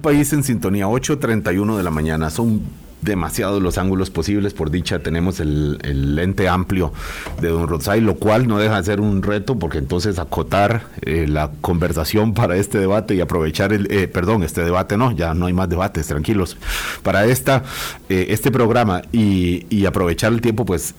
[0.02, 2.28] país en sintonía, 8.31 de la mañana.
[2.28, 2.60] Son
[3.02, 4.54] demasiados los ángulos posibles.
[4.54, 5.78] Por dicha, tenemos el,
[6.14, 6.92] lente amplio
[7.40, 11.26] de Don Rosay, lo cual no deja de ser un reto, porque entonces acotar eh,
[11.28, 15.46] la conversación para este debate y aprovechar el, eh, perdón, este debate no, ya no
[15.46, 16.56] hay más debates, tranquilos.
[17.02, 17.64] Para esta,
[18.08, 20.94] eh, este programa y, aprovechar el tiempo, pues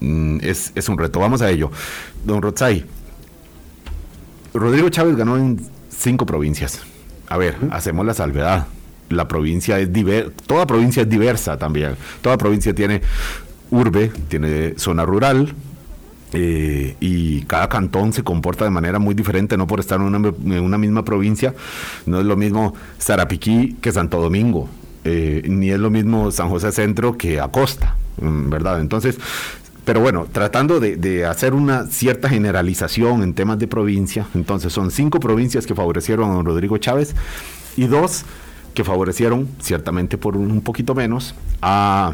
[0.00, 1.18] mm, es, es, un reto.
[1.18, 1.70] Vamos a ello.
[2.24, 2.84] Don Rosay,
[4.54, 6.80] Rodrigo Chávez ganó en cinco provincias
[7.28, 8.66] a ver, hacemos la salvedad.
[9.10, 11.96] La provincia es diversa, toda provincia es diversa también.
[12.20, 13.00] Toda provincia tiene
[13.70, 15.54] urbe, tiene zona rural,
[16.32, 20.78] eh, y cada cantón se comporta de manera muy diferente, no por estar en una,
[20.78, 21.54] misma provincia,
[22.04, 24.68] no es lo mismo Zarapiquí que Santo Domingo,
[25.04, 28.80] eh, ni es lo mismo San José Centro que Acosta, mm, ¿verdad?
[28.80, 29.18] Entonces,
[29.88, 35.18] pero bueno, tratando de, hacer una cierta generalización en temas de provincia, entonces son cinco
[35.18, 37.14] provincias que favorecieron a don Rodrigo Chávez
[37.74, 38.26] y dos
[38.74, 42.12] que favorecieron, ciertamente por un poquito menos, a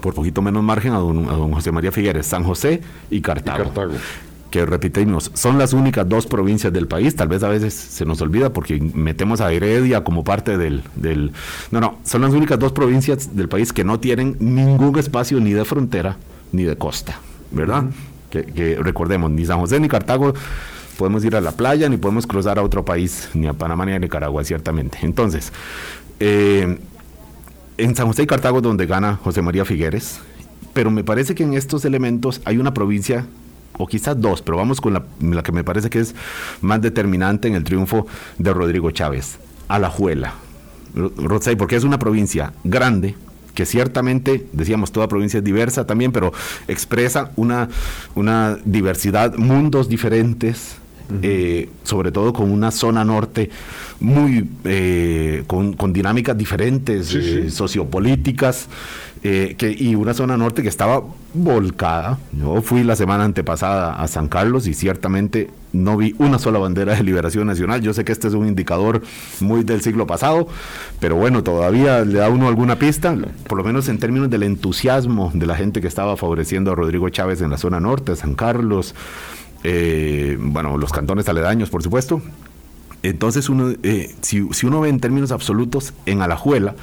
[0.00, 3.64] por poquito menos margen a don, José María Figueres, San José y Cartago.
[3.64, 3.94] Cartago.
[4.52, 8.20] Que repetimos, son las únicas dos provincias del país, tal vez a veces se nos
[8.20, 11.32] olvida porque metemos a Heredia como parte del, del...
[11.72, 15.50] No, no, son las únicas dos provincias del país que no tienen ningún espacio ni
[15.50, 16.16] de frontera
[16.52, 17.18] ni de costa,
[17.50, 17.86] ¿verdad?
[18.40, 20.32] que, recordemos, ni San José ni Cartago
[20.96, 23.92] podemos ir a la playa, ni podemos cruzar a otro país, ni a Panamá ni
[23.92, 24.98] a Nicaragua, ciertamente.
[25.02, 25.52] Entonces,
[26.20, 26.78] eh,
[27.76, 30.20] en San José y Cartago es donde gana José María Figueres,
[30.72, 33.26] pero me parece que en estos elementos hay una provincia,
[33.78, 36.14] o quizás dos, pero vamos con la, que me parece que es
[36.60, 38.06] más determinante en el triunfo
[38.38, 39.38] de Rodrigo Chávez,
[39.68, 40.34] Alajuela.
[40.94, 43.16] Rosay, porque es una provincia grande,
[43.54, 46.32] que ciertamente, decíamos, toda provincia es diversa también, pero
[46.68, 47.68] expresa una,
[48.14, 50.76] una diversidad, mundos diferentes,
[51.22, 53.50] eh, sobre todo con una zona norte
[54.00, 58.68] muy eh, con, dinámicas diferentes, eh, sociopolíticas,
[59.22, 62.18] que, y una zona norte que estaba volcada.
[62.32, 66.94] Yo fui la semana antepasada a San Carlos y ciertamente no vi una sola bandera
[66.94, 67.80] de liberación nacional.
[67.80, 69.02] Yo sé que este es un indicador
[69.40, 70.48] muy del siglo pasado,
[71.00, 73.16] pero bueno, todavía le da uno alguna pista,
[73.48, 77.08] por lo menos en términos del entusiasmo de la gente que estaba favoreciendo a Rodrigo
[77.08, 78.94] Chávez en la zona norte, San Carlos.
[79.64, 82.20] Eh, bueno, los cantones aledaños, por supuesto.
[83.02, 86.74] Entonces, uno, eh, si, uno ve en términos absolutos, en Alajuela,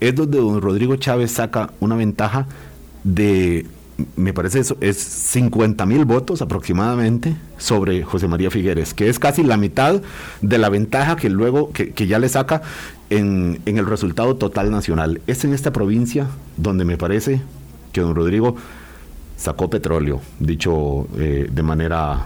[0.00, 2.46] es donde don Rodrigo Chávez saca una ventaja
[3.02, 3.66] de,
[4.16, 9.42] me parece eso, es 50 mil votos aproximadamente sobre José María Figueres, que es casi
[9.42, 10.02] la mitad
[10.42, 12.60] de la ventaja que luego, que, ya le saca
[13.08, 15.22] en, en el resultado total nacional.
[15.26, 16.26] Es en esta provincia
[16.58, 17.40] donde me parece
[17.92, 18.56] que don Rodrigo
[19.44, 22.24] sacó petróleo, dicho eh, de manera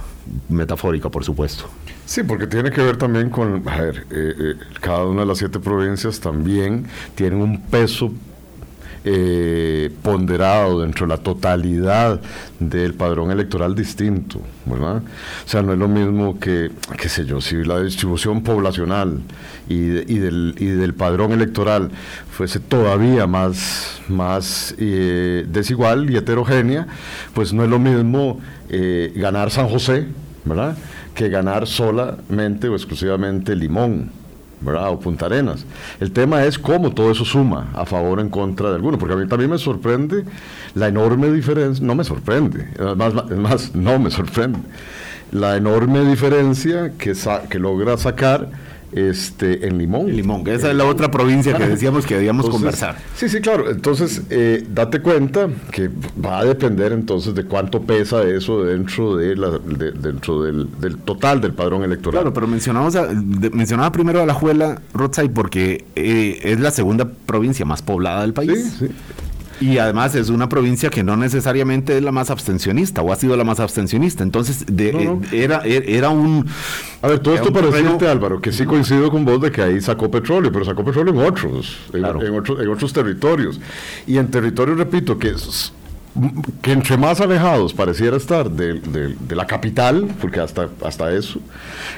[0.48, 1.64] metafórica, por supuesto.
[2.06, 5.38] Sí, porque tiene que ver también con, a ver, eh, eh, cada una de las
[5.38, 8.12] siete provincias también tienen un peso
[9.10, 12.20] eh, ponderado dentro de la totalidad
[12.58, 14.96] del padrón electoral distinto, ¿verdad?
[14.98, 19.20] O sea, no es lo mismo que, qué sé yo, si la distribución poblacional
[19.66, 21.90] y, del, y del, padrón electoral
[22.30, 26.86] fuese todavía más, más eh, desigual y heterogénea,
[27.32, 30.06] pues no es lo mismo eh, ganar San José,
[30.44, 30.76] ¿verdad?
[31.14, 34.17] Que ganar solamente o exclusivamente Limón.
[34.64, 35.64] O Punta Arenas.
[36.00, 39.14] El tema es cómo todo eso suma a favor o en contra de alguno, porque
[39.14, 40.24] a mí también me sorprende
[40.74, 44.58] la enorme diferencia, no me sorprende, más, no me sorprende,
[45.32, 47.12] la enorme diferencia que,
[47.48, 48.48] que logra sacar
[48.92, 50.14] este, en Limón.
[50.14, 52.96] Limón, esa es la otra provincia que decíamos que debíamos conversar.
[53.14, 53.70] Sí, sí, claro.
[53.70, 55.90] Entonces, eh, date cuenta que
[56.24, 60.68] va a depender entonces de cuánto pesa eso dentro de la, dentro del,
[61.04, 62.22] total del padrón electoral.
[62.22, 62.94] Claro, pero mencionamos
[63.52, 68.32] mencionaba primero a la Juela, Rotzai, porque eh, es la segunda provincia más poblada del
[68.32, 68.76] país.
[68.78, 68.94] Sí, sí.
[69.60, 73.36] Y además es una provincia que no necesariamente es la más abstencionista o ha sido
[73.36, 74.22] la más abstencionista.
[74.22, 76.46] Entonces de, eh, Era, era un...
[77.02, 79.80] A ver, todo esto para decirte Álvaro, que sí coincido con vos de que ahí
[79.80, 83.60] sacó petróleo, pero sacó petróleo en otros, en, otros, en otros territorios.
[84.06, 85.34] Y en territorios, repito, que
[86.62, 91.40] que entre más alejados pareciera estar de, la capital, porque hasta, hasta eso,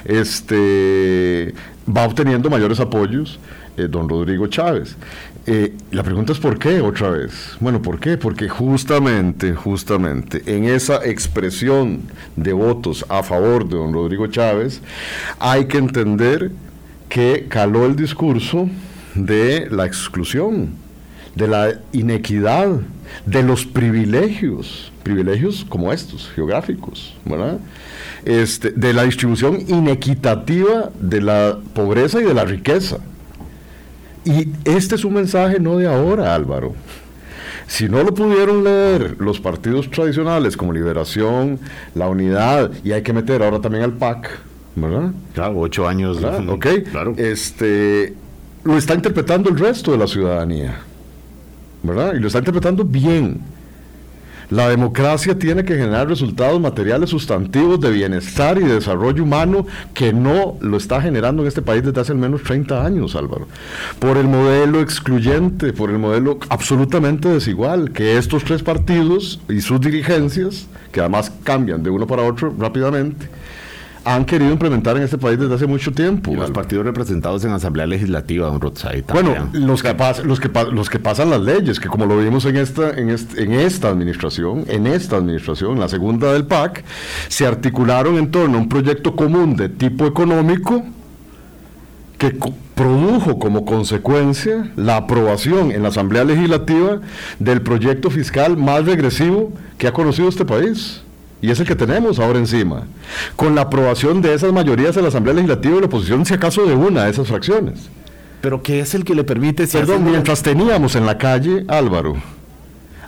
[0.05, 1.53] este,
[1.87, 3.39] va obteniendo mayores apoyos
[3.77, 4.95] eh, don Rodrigo Chávez.
[5.47, 7.57] Eh, la pregunta es ¿por qué otra vez?
[7.59, 8.15] Bueno, ¿por qué?
[8.15, 12.01] Porque justamente, justamente en esa expresión
[12.35, 14.81] de votos a favor de don Rodrigo Chávez,
[15.39, 16.51] hay que entender
[17.09, 18.69] que caló el discurso
[19.15, 20.75] de la exclusión,
[21.35, 22.79] de la inequidad,
[23.25, 27.57] de los privilegios, privilegios como estos, geográficos, ¿verdad?
[28.25, 32.99] Este, de la distribución inequitativa de la pobreza y de la riqueza.
[34.23, 36.73] Y este es un mensaje no de ahora, Álvaro.
[37.67, 41.57] Si no lo pudieron leer los partidos tradicionales como Liberación,
[41.95, 44.29] La Unidad, y hay que meter ahora también al PAC,
[44.75, 45.11] ¿verdad?
[45.33, 46.17] Claro, ocho años.
[46.49, 47.13] Ok, claro.
[47.17, 48.13] Este,
[48.63, 50.79] lo está interpretando el resto de la ciudadanía,
[51.81, 52.13] ¿verdad?
[52.13, 53.39] Y lo está interpretando bien.
[54.51, 60.11] La democracia tiene que generar resultados materiales sustantivos de bienestar y de desarrollo humano que
[60.11, 63.47] no lo está generando en este país desde hace al menos 30 años, Álvaro.
[63.97, 69.79] Por el modelo excluyente, por el modelo absolutamente desigual, que estos tres partidos y sus
[69.79, 73.29] dirigencias, que además cambian de uno para otro rápidamente,
[74.03, 76.33] han querido implementar en este país desde hace mucho tiempo.
[76.33, 80.99] los partidos representados en Asamblea Legislativa, don Rotzai, Bueno, los que, los, que los que
[80.99, 85.17] pasan las leyes, que como lo vimos en esta, en, en esta administración, en esta
[85.17, 86.83] administración, la segunda del PAC,
[87.27, 90.83] se articularon en torno a un proyecto común de tipo económico
[92.17, 92.37] que
[92.75, 96.99] produjo como consecuencia la aprobación en la Asamblea Legislativa
[97.39, 101.01] del proyecto fiscal más regresivo que ha conocido este país
[101.41, 102.83] y es el que tenemos ahora encima,
[103.35, 106.65] con la aprobación de esas mayorías en la Asamblea Legislativa y la oposición, si acaso,
[106.65, 107.89] de una de esas fracciones.
[108.41, 109.67] Pero ¿qué es el que le permite...
[109.67, 112.15] Perdón, mientras teníamos en la calle, Álvaro,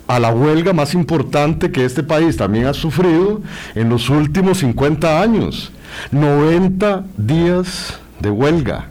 [0.08, 3.42] a la huelga más importante que este país también ha sufrido
[3.74, 5.72] en los últimos 50 años.
[6.12, 8.88] 90 días de huelga.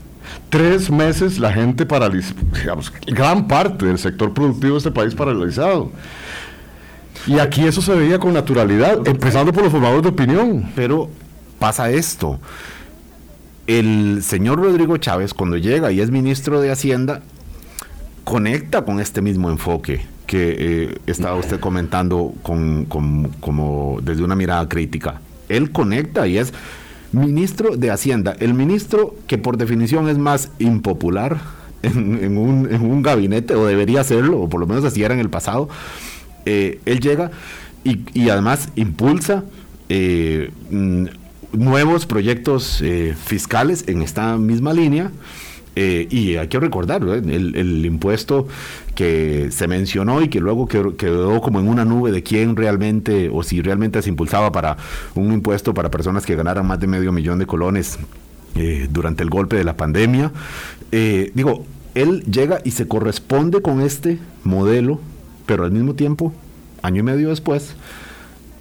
[0.49, 2.41] Tres meses la gente paralizada,
[3.07, 5.91] gran parte del sector productivo de este país paralizado.
[7.27, 10.71] Y aquí eso se veía con naturalidad, empezando por los formadores de opinión.
[10.75, 11.09] Pero
[11.59, 12.41] pasa esto.
[13.67, 17.23] El señor Rodrigo Chávez, cuando llega y es ministro de Hacienda,
[18.25, 24.69] conecta con este mismo enfoque que eh, estaba usted comentando con, como desde una mirada
[24.69, 25.21] crítica.
[25.49, 26.53] Él conecta y es
[27.13, 31.39] ministro de Hacienda, el ministro que por definición es más impopular
[31.83, 35.69] en, un, gabinete, o debería serlo, o por lo menos así era en el pasado.
[36.47, 37.31] Eh, él llega
[37.85, 39.45] y, además impulsa
[39.89, 41.07] eh, mm,
[41.53, 42.83] nuevos proyectos
[43.25, 45.11] fiscales en esta misma línea.
[45.75, 48.47] y hay que recordar, el, el, impuesto
[48.95, 53.43] que se mencionó y que luego quedó, como en una nube de quién realmente o
[53.43, 54.77] si realmente se impulsaba para
[55.15, 57.99] un impuesto para personas que ganaran más de medio millón de colones
[58.55, 60.31] eh, durante el golpe de la pandemia.
[60.91, 61.65] Eh, digo,
[61.95, 65.01] él llega y se corresponde con este modelo,
[65.47, 66.33] pero al mismo tiempo,
[66.83, 67.75] año y medio después,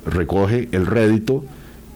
[0.05, 1.43] recoge el rédito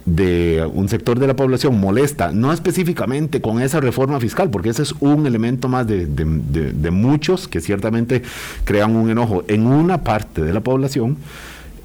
[0.06, 4.84] de un sector de la población molesta, no específicamente con esa reforma fiscal, porque ese
[4.84, 8.22] es un elemento más de, muchos que ciertamente
[8.64, 11.18] crean un enojo en una parte de la población,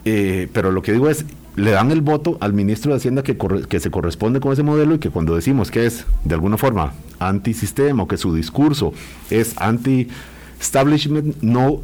[0.04, 1.24] eh, pero lo que digo es,
[1.56, 3.36] le dan el voto al ministro de Hacienda que,
[3.68, 6.92] que se corresponde con ese modelo y que cuando decimos que es de alguna forma
[7.18, 8.92] antisistema o que su discurso
[9.30, 11.80] es anti-establishment, no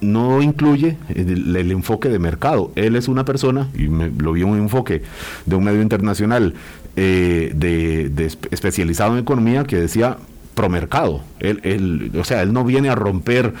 [0.00, 2.72] no incluye el, enfoque de mercado.
[2.74, 5.02] Él es una persona, y me, lo vi un enfoque
[5.46, 6.54] de un medio internacional
[6.96, 10.16] eh, de, especializado en economía que decía
[10.54, 11.22] promercado.
[11.38, 13.54] Él, él, o sea, él no viene a romper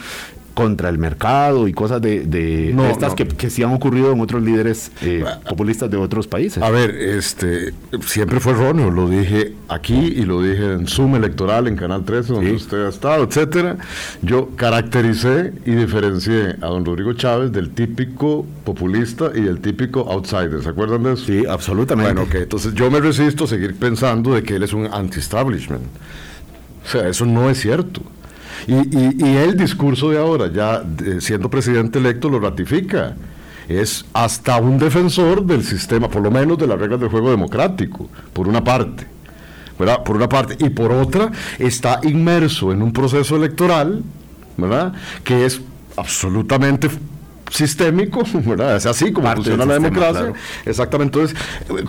[0.60, 4.92] contra el mercado y cosas de, estas Que, que, sí han ocurrido en otros líderes
[5.00, 6.62] eh, populistas de otros países.
[6.62, 7.72] A ver, este
[8.04, 12.34] siempre fue erróneo, lo dije aquí y lo dije en Zoom electoral, en Canal 13,
[12.34, 13.78] donde usted ha estado, etcétera.
[14.20, 20.62] Yo caractericé y diferencié a don Rodrigo Chávez del típico populista y del típico outsider.
[20.62, 21.24] ¿Se acuerdan de eso?
[21.24, 22.12] Sí, absolutamente.
[22.12, 25.84] Bueno, que entonces yo me resisto a seguir pensando de que él es un anti-establishment.
[26.84, 28.02] O sea, eso no es cierto.
[28.66, 30.82] Y, el discurso de ahora, ya
[31.20, 33.14] siendo presidente electo, lo ratifica.
[33.68, 38.08] Es hasta un defensor del sistema, por lo menos de las reglas del juego democrático,
[38.32, 39.06] por una parte.
[39.78, 40.02] ¿verdad?
[40.04, 40.56] Por una parte.
[40.58, 44.02] Y por otra, está inmerso en un proceso electoral,
[44.56, 44.92] ¿verdad?
[45.24, 45.60] Que es
[45.96, 46.90] absolutamente
[47.50, 48.76] sistémico, ¿verdad?
[48.76, 50.32] Es así como funciona la democracia.
[50.64, 51.18] Exactamente.
[51.18, 51.38] Entonces,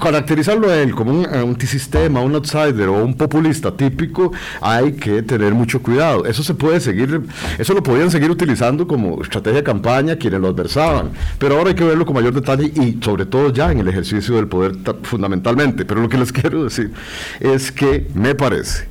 [0.01, 5.53] caracterizarlo a él como un antisistema, un outsider o un populista típico, hay que tener
[5.53, 6.26] mucho cuidado.
[6.26, 7.22] Eso se puede seguir,
[7.57, 11.12] eso lo podían seguir utilizando como estrategia de campaña quienes lo adversaban.
[11.38, 14.36] Pero ahora hay que verlo con mayor detalle y sobre todo ya en el ejercicio
[14.36, 15.86] del poder fundamentalmente.
[15.86, 16.91] Pero lo que les quiero decir
[17.39, 18.88] es que me parece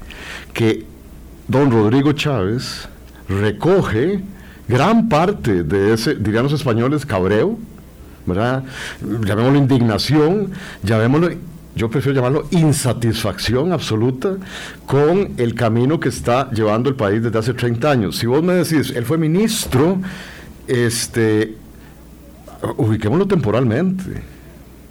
[0.53, 0.85] que
[1.49, 2.89] don Rodrigo Chávez
[3.29, 4.21] recoge
[4.71, 7.59] gran parte de ese, dirían los españoles, cabreo,
[8.25, 8.63] ¿verdad?
[9.01, 10.53] Llamémoslo indignación,
[10.83, 11.31] llamémoslo,
[11.75, 14.37] yo prefiero llamarlo insatisfacción absoluta
[14.87, 18.17] con el camino que está llevando el país desde hace 30 años.
[18.17, 20.01] Si vos me decís, él fue ministro,
[20.67, 21.57] este,
[22.77, 24.23] ubiquémoslo temporalmente.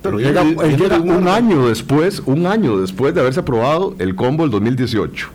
[0.02, 4.52] Pero llega, llega un año después, un año después de haberse aprobado el combo del
[4.52, 5.30] 2018.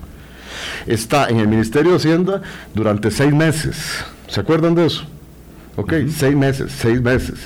[0.87, 2.43] Está en el Ministerio de Hacienda
[2.75, 4.05] durante seis meses
[4.35, 5.05] ¿Se acuerdan de eso?
[5.77, 7.39] Ok, seis meses, seis meses.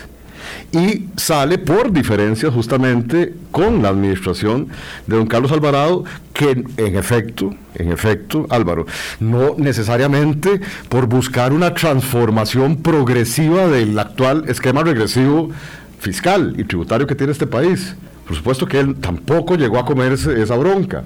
[0.73, 4.69] Y sale por diferencia justamente con la administración
[5.07, 8.87] de don Carlos Alvarado, que en efecto, en efecto, Álvaro,
[9.21, 15.51] no necesariamente por buscar una transformación progresiva del actual esquema regresivo
[15.99, 17.97] fiscal y tributario que tiene este país.
[18.27, 21.05] Por supuesto que él tampoco llegó a comerse esa bronca,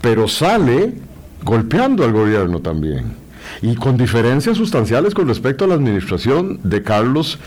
[0.00, 0.94] pero sale
[1.44, 3.21] golpeando al gobierno también
[3.62, 7.38] y con diferencias sustanciales con respecto a la administración de Carlos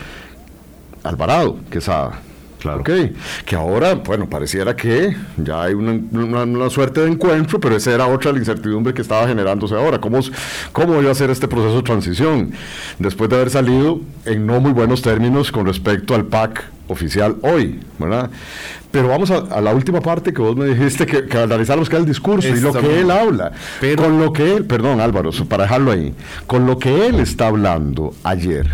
[1.04, 2.22] Alvarado Quesada.
[2.58, 2.80] Claro.
[2.80, 3.14] Okay.
[3.44, 8.32] Que ahora, bueno, pareciera que ya hay una, suerte de encuentro, pero esa era otra
[8.32, 10.00] la incertidumbre que estaba generándose ahora.
[10.00, 10.18] ¿Cómo,
[10.72, 12.52] ¿Cómo iba a ser este proceso de transición?
[12.98, 17.80] Después de haber salido en no muy buenos términos con respecto al PAC oficial hoy,
[17.98, 18.30] ¿verdad?
[18.96, 22.00] Pero vamos a, la última parte que vos me dijiste que, que analizamos que es
[22.00, 23.52] el discurso y lo que él habla.
[23.78, 26.14] Pero, con lo que él, perdón Álvaro, para dejarlo ahí,
[26.46, 28.66] con lo que él está hablando ayer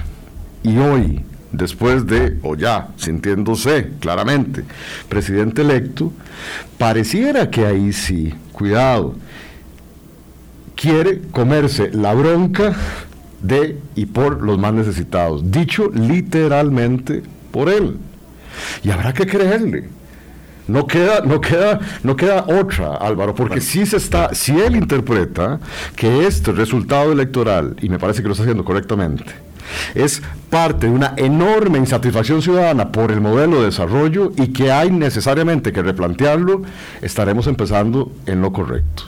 [0.62, 4.62] y hoy, después de, o ya, sintiéndose claramente,
[5.08, 6.12] presidente electo,
[6.78, 9.16] pareciera que ahí sí, cuidado,
[10.76, 12.76] quiere comerse la bronca
[13.42, 17.96] de y por los más necesitados, dicho literalmente por él.
[18.84, 19.88] Y habrá que creerle.
[20.72, 25.60] No queda, no queda, no queda otra, Álvaro, porque si se está, si él interpreta
[25.94, 29.34] que este resultado electoral, y me parece que lo está haciendo correctamente,
[29.94, 34.90] es parte de una enorme insatisfacción ciudadana por el modelo de desarrollo y que hay
[34.90, 36.62] necesariamente que replantearlo,
[37.02, 39.02] estaremos empezando en lo correcto.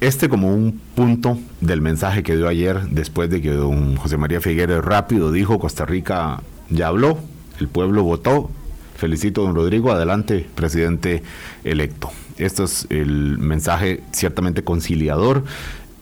[0.00, 4.40] este como un punto del mensaje que dio ayer después de que don José María
[4.40, 7.18] Figueres rápido dijo Costa Rica ya habló,
[7.60, 8.50] el pueblo votó,
[8.96, 11.22] felicito don Rodrigo, adelante presidente
[11.64, 12.10] electo.
[12.38, 15.44] Esto es el mensaje ciertamente conciliador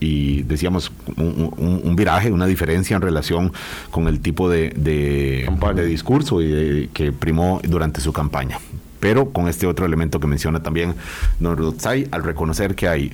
[0.00, 3.52] y decíamos un, viraje, una diferencia en relación
[3.90, 8.58] con el tipo de, de, discurso y que primó durante su campaña.
[9.00, 10.94] Pero con este otro elemento que menciona también
[11.38, 13.12] Don Rodzai, al reconocer que hay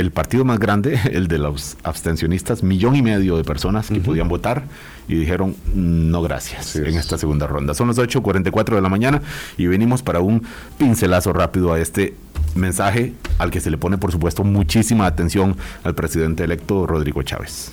[0.00, 4.28] el partido más grande, el de los abstencionistas, millón y medio de personas que podían
[4.28, 4.64] votar
[5.06, 7.74] y dijeron no gracias en esta segunda ronda.
[7.74, 9.22] Son las 8.44 de la mañana
[9.56, 10.42] y venimos para un
[10.78, 12.14] pincelazo rápido a este
[12.54, 17.72] mensaje al que se le pone por supuesto muchísima atención al presidente electo Rodrigo Chávez.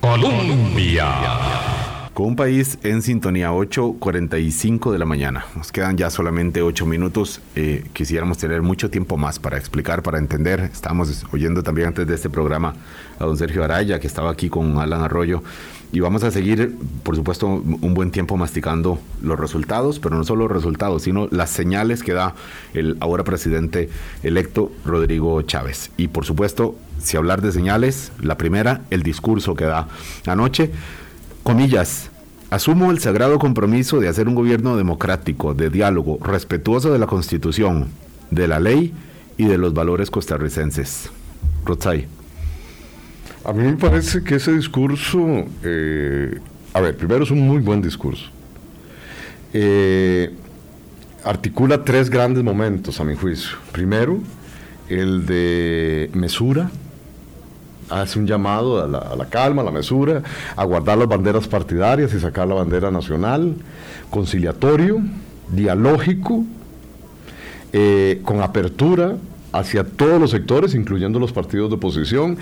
[0.00, 1.06] Colombia.
[2.14, 5.46] Con un país en sintonía 8.45 de la mañana.
[5.56, 7.40] Nos quedan ya solamente 8 minutos.
[7.56, 10.60] Eh, quisiéramos tener mucho tiempo más para explicar, para entender.
[10.60, 12.76] Estábamos oyendo también antes de este programa
[13.18, 15.42] a don Sergio Araya, que estaba aquí con Alan Arroyo.
[15.90, 20.44] Y vamos a seguir, por supuesto, un buen tiempo masticando los resultados, pero no solo
[20.44, 22.36] los resultados, sino las señales que da
[22.74, 23.88] el ahora presidente
[24.22, 25.90] electo Rodrigo Chávez.
[25.96, 29.88] Y por supuesto, si hablar de señales, la primera, el discurso que da
[30.26, 30.70] anoche
[31.44, 32.10] comillas,
[32.50, 37.88] asumo el sagrado compromiso de hacer un gobierno democrático, de diálogo, respetuoso de la Constitución,
[38.30, 38.92] de la ley
[39.36, 41.10] y de los valores costarricenses.
[41.64, 42.06] Rotzai.
[43.44, 46.40] A mí me parece que ese discurso, eh,
[46.72, 48.30] a ver, primero es un muy buen discurso.
[49.52, 50.32] Eh,
[51.24, 53.56] articula tres grandes momentos, a mi juicio.
[53.70, 54.18] Primero,
[54.88, 56.70] el de mesura,
[57.90, 60.22] hace un llamado a la, calma, a la mesura,
[60.56, 63.54] a guardar las banderas partidarias y sacar la bandera nacional,
[64.10, 65.00] conciliatorio,
[65.50, 66.44] dialógico,
[67.72, 69.16] eh, con apertura
[69.52, 72.38] hacia todos los sectores, incluyendo los partidos de oposición,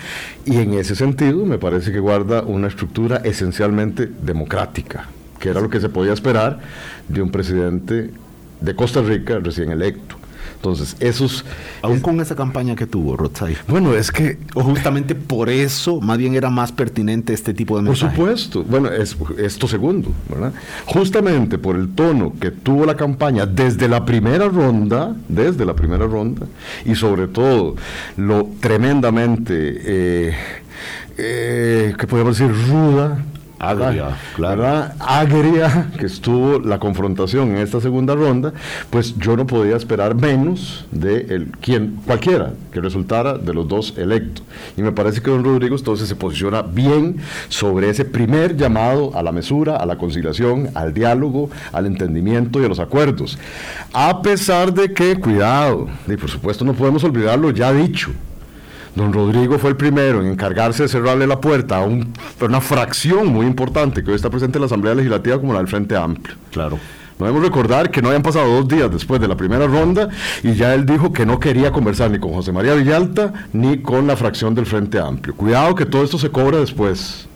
[0.47, 5.69] y en ese sentido me parece que guarda una estructura esencialmente democrática, que era lo
[5.69, 6.61] que se podía esperar
[7.09, 8.11] de un presidente
[8.61, 10.17] de Costa Rica recién electo.
[10.63, 11.45] Entonces, esos...
[11.83, 13.57] Aún con esa campaña que tuvo Rotzai.
[13.67, 14.39] Bueno, es que...
[14.55, 18.17] O justamente por eso, más bien era más pertinente este tipo de mensaje.
[18.17, 18.63] Por supuesto.
[18.63, 20.53] Bueno, es, esto segundo, ¿verdad?
[20.87, 26.07] Justamente por el tono que tuvo la campaña desde la primera ronda, desde la primera
[26.07, 26.47] ronda,
[26.85, 27.75] y sobre todo
[28.17, 29.81] lo tremendamente...
[29.85, 30.35] Eh,
[31.19, 32.55] eh, ¿qué podemos decir?
[32.69, 33.19] ruda
[33.63, 34.91] agria, claro.
[34.99, 38.53] agria que estuvo la confrontación en esta segunda ronda,
[38.91, 43.95] pues yo no podía esperar menos de el, quien, cualquiera que resultara de los dos
[43.97, 44.45] electos.
[44.77, 49.23] Y me parece que don Rodrigo entonces se posiciona bien sobre ese primer llamado a
[49.23, 53.39] la mesura, a la conciliación, al diálogo, al entendimiento y a los acuerdos.
[53.93, 58.11] A pesar de que, cuidado, y por supuesto no podemos olvidarlo ya dicho,
[58.95, 63.47] Don Rodrigo fue el primero en encargarse de cerrarle la puerta a, una fracción muy
[63.47, 66.37] importante que hoy está presente en la Asamblea Legislativa como la del Frente Amplio.
[66.51, 66.79] Claro.
[67.19, 70.09] No debemos recordar que no habían pasado dos días después de la primera ronda
[70.43, 74.07] y ya él dijo que no quería conversar ni con José María Villalta ni con
[74.07, 75.35] la fracción del Frente Amplio.
[75.37, 77.27] Cuidado que todo esto se cobra después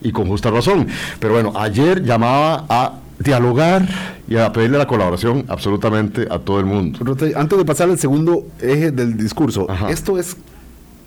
[0.00, 0.86] y con justa razón.
[1.18, 3.86] Pero bueno, ayer llamaba a dialogar
[4.28, 7.00] y a pedirle la colaboración absolutamente a todo el mundo.
[7.36, 10.36] Antes de pasar al segundo eje del discurso, esto es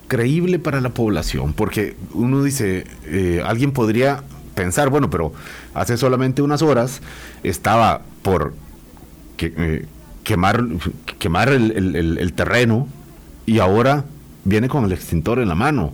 [0.07, 4.23] creíble para la población, porque uno dice, eh, alguien podría
[4.55, 5.33] pensar, bueno, pero
[5.73, 7.01] hace solamente unas horas
[7.43, 8.53] estaba por
[9.39, 9.85] eh,
[10.23, 10.63] quemar,
[11.19, 12.87] quemar el, terreno
[13.45, 14.05] y ahora
[14.43, 15.93] viene con el extintor en la mano.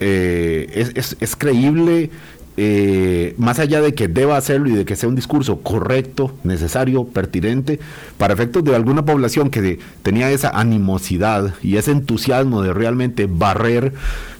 [0.00, 2.10] Eh, es, es, creíble
[2.56, 7.04] eh, más allá de que deba hacerlo y de que sea un discurso correcto, necesario,
[7.04, 7.80] pertinente,
[8.18, 13.94] para efectos de alguna población que tenía esa animosidad y ese entusiasmo de realmente barrer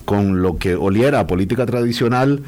[0.04, 2.42] con lo que oliera a política tradicional,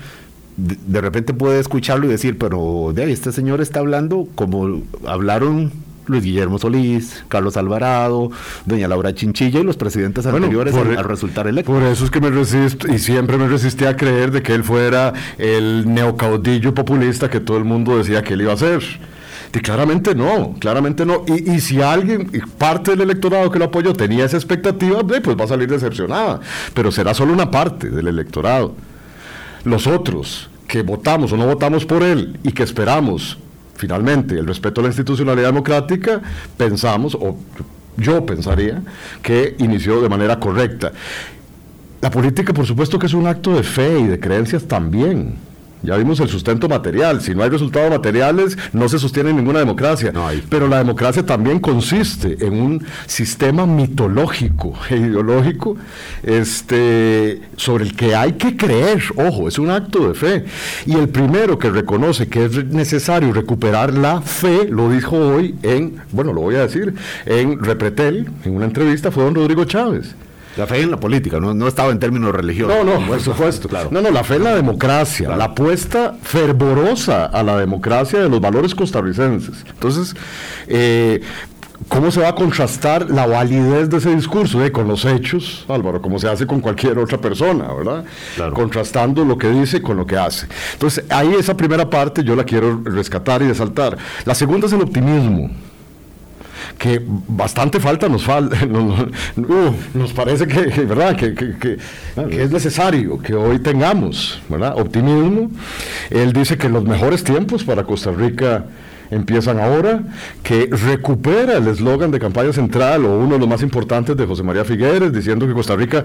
[0.57, 5.73] de, repente puede escucharlo y decir, pero de ahí, este señor está hablando como hablaron
[6.07, 8.31] Luis Guillermo Solís, Carlos Alvarado,
[8.65, 11.73] doña Laura Chinchilla y los presidentes anteriores al, e- resultar electo.
[11.73, 14.65] Por eso es que me resisto y siempre me resistí a creer de que él
[14.65, 18.83] fuera el neocaudillo populista que todo el mundo decía que él iba a ser.
[19.55, 21.25] Y claramente no, claramente no.
[21.29, 22.29] Y, si alguien,
[22.59, 26.41] parte del electorado que lo apoyó tenía esa expectativa, pues va a salir decepcionada.
[26.75, 28.75] Pero será solo una parte del electorado.
[29.63, 33.39] Los otros que votamos o no votamos por él y que esperamos
[33.77, 36.21] finalmente el respeto a la institucionalidad democrática,
[36.57, 37.37] pensamos, o
[37.97, 38.83] yo pensaría,
[39.23, 40.93] que inició de manera correcta.
[42.01, 45.37] La política, por supuesto que es un acto de fe y de creencias también.
[45.85, 47.21] Ya vimos el sustento material.
[47.21, 50.13] Si no hay resultados materiales, no se sostiene ninguna democracia.
[50.49, 55.77] Pero la democracia también consiste en un sistema mitológico e ideológico
[56.23, 59.03] este, sobre el que hay que creer.
[59.17, 60.45] Ojo, es un acto de fe.
[60.87, 66.01] Y el primero que reconoce que es necesario recuperar la fe, lo dijo hoy en,
[66.13, 66.95] bueno, lo voy a decir,
[67.27, 70.15] en Repretel, en una entrevista, fue don Rodrigo Chávez.
[70.57, 72.85] La fe en la política, no, estaba en términos religiosos.
[72.85, 73.69] No, no, por supuesto.
[73.69, 73.89] Claro.
[73.91, 78.41] No, no, la fe en la democracia, la apuesta fervorosa a la democracia de los
[78.41, 79.65] valores costarricenses.
[79.69, 80.15] Entonces,
[80.69, 81.21] eh,
[81.89, 86.01] ¿Cómo se va a contrastar la validez de ese discurso eh, con los hechos, Álvaro,
[86.01, 88.05] como se hace con cualquier otra persona, ¿verdad?
[88.55, 90.47] Contrastando lo que dice con lo que hace.
[90.73, 93.99] Entonces, ahí esa primera parte yo la quiero rescatar y resaltar.
[94.25, 95.51] La segunda es el optimismo
[96.79, 101.17] que bastante falta nos falta, uh, nos, parece que, ¿verdad?
[101.17, 101.79] Que,
[102.31, 104.75] es necesario que hoy tengamos ¿verdad?
[104.77, 105.51] optimismo.
[106.11, 108.67] Él dice que los mejores tiempos para Costa Rica
[109.11, 110.03] empiezan ahora,
[110.43, 114.43] que recupera el eslogan de campaña central o uno de los más importantes de José
[114.43, 116.05] María Figueres, diciendo que Costa Rica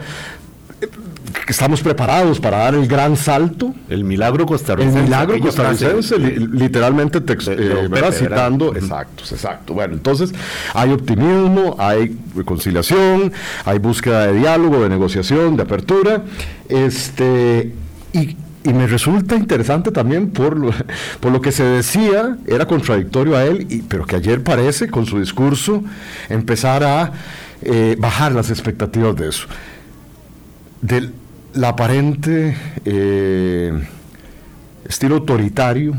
[1.47, 3.73] estamos preparados para dar el gran salto.
[3.89, 4.99] El milagro costarricense.
[4.99, 8.75] El milagro costarricense, literalmente eh, citando.
[8.75, 9.73] Exacto, exacto.
[9.73, 10.34] Bueno, entonces
[10.73, 13.34] hay optimismo, hay reconciliación,
[13.65, 16.23] hay búsqueda de diálogo, de negociación, de apertura.
[16.67, 17.73] Este,
[18.13, 20.71] y, me resulta interesante también por lo,
[21.19, 25.07] por lo que se decía, era contradictorio a él, y, pero que ayer parece, con
[25.07, 25.84] su discurso,
[26.30, 27.11] empezar a
[27.63, 29.47] eh, bajar las expectativas de eso.
[30.82, 31.13] Del,
[31.53, 32.55] la aparente
[32.86, 33.73] eh,
[34.86, 35.93] estilo autoritario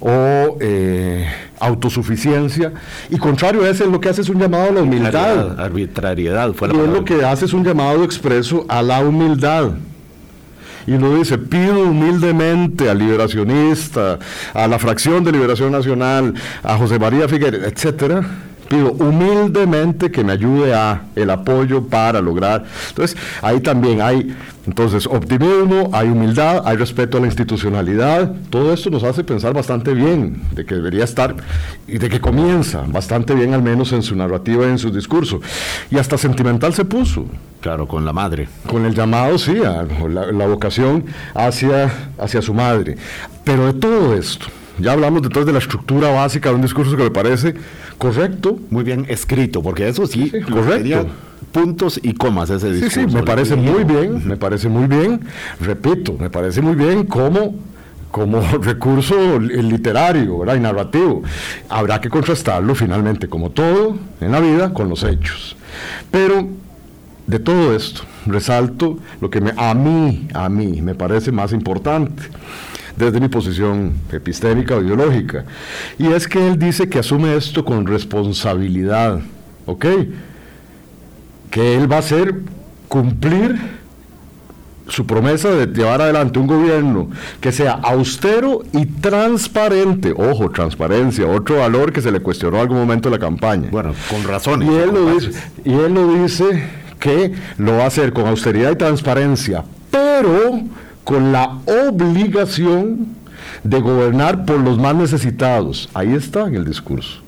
[0.00, 1.26] o eh,
[1.58, 2.72] autosuficiencia
[3.08, 5.58] y contrario a eso lo que hace es un llamado a la humildad.
[5.58, 9.72] Arbitrariedad fue la y lo que hace es un llamado expreso a la humildad.
[10.86, 14.18] Y lo dice, pido humildemente al liberacionista,
[14.52, 18.22] a la fracción de Liberación Nacional, a José María Figueres, etcétera,
[18.68, 22.64] pido humildemente que me ayude a el apoyo para lograr.
[22.88, 24.34] Entonces, ahí también hay
[24.66, 28.32] entonces optimismo, hay humildad, hay respeto a la institucionalidad.
[28.48, 31.36] Todo esto nos hace pensar bastante bien de que debería estar
[31.86, 35.40] y de que comienza bastante bien al menos en su narrativa y en su discurso.
[35.90, 37.26] Y hasta sentimental se puso.
[37.60, 38.48] Claro, con la madre.
[38.66, 41.04] Con el llamado, sí, a la, la vocación
[41.34, 42.96] hacia, hacia su madre.
[43.44, 44.46] Pero de todo esto,
[44.78, 47.54] ya hablamos detrás de la estructura básica de un discurso que me parece
[47.98, 48.58] correcto.
[48.70, 51.06] Muy bien escrito, porque eso sí, correcto.
[51.52, 53.00] Puntos y comas ese discurso.
[53.00, 55.20] Sí, sí, me parece muy bien, me parece muy bien.
[55.60, 57.54] Repito, me parece muy bien como
[58.10, 61.22] como recurso literario y narrativo.
[61.68, 65.56] Habrá que contrastarlo finalmente, como todo en la vida, con los hechos.
[66.12, 66.48] Pero
[67.26, 72.22] de todo esto, resalto lo que me, a mí, a mí, me parece más importante
[72.96, 75.44] desde mi posición epistémica o ideológica.
[75.98, 79.20] Y es que él dice que asume esto con responsabilidad,
[79.66, 79.86] ¿ok?
[81.50, 82.34] Que él va a hacer
[82.88, 83.56] cumplir
[84.88, 87.08] su promesa de llevar adelante un gobierno
[87.40, 90.12] que sea austero y transparente.
[90.16, 93.68] Ojo, transparencia, otro valor que se le cuestionó en algún momento de la campaña.
[93.70, 94.68] Bueno, con razones.
[94.68, 95.30] Y él, lo dice,
[95.64, 96.68] y él lo dice
[97.00, 100.60] que lo va a hacer con austeridad y transparencia, pero
[101.04, 103.08] con la obligación
[103.62, 105.88] de gobernar por los más necesitados.
[105.94, 107.20] Ahí está en el discurso.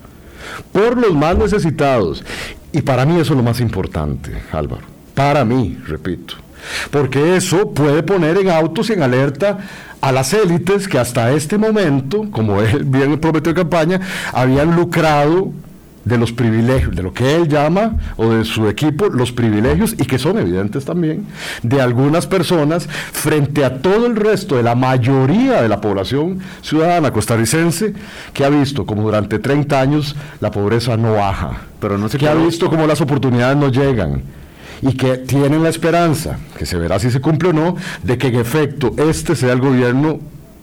[0.71, 2.23] Por los más necesitados.
[2.71, 4.83] Y para mí eso es lo más importante, Álvaro.
[5.13, 6.35] Para mí, repito.
[6.91, 9.59] Porque eso puede poner en autos y en alerta
[10.01, 14.01] a las élites que hasta este momento, como él bien prometió en campaña,
[14.33, 15.51] habían lucrado
[16.07, 20.05] de los privilegios, de lo que él llama, o de su equipo, los privilegios, y
[20.05, 21.25] que son evidentes también,
[21.63, 27.11] de algunas personas frente a todo el resto de la mayoría de la población ciudadana
[27.11, 27.93] costarricense,
[28.33, 32.27] que ha visto como durante 30 años la pobreza no baja, pero no se que
[32.27, 34.23] ha visto como las oportunidades no llegan
[34.81, 38.27] y que tienen la esperanza, que se verá si se cumple o no, de que
[38.27, 40.19] en efecto este sea el gobierno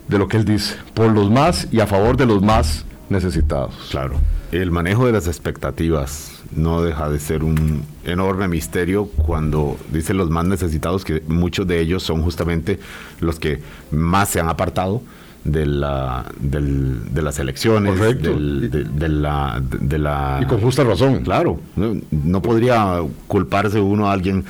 [0.08, 3.74] de lo que él dice, por los más y a favor de los más necesitados.
[3.90, 4.16] Claro.
[4.54, 10.30] El manejo de las expectativas no deja de ser un enorme misterio cuando dicen los
[10.30, 12.78] más necesitados que muchos de ellos son justamente
[13.18, 13.58] los que
[13.90, 15.02] más se han apartado
[15.42, 21.24] de la de las elecciones de, la, de la y con justa razón.
[21.24, 24.44] Claro no, podría culparse uno a alguien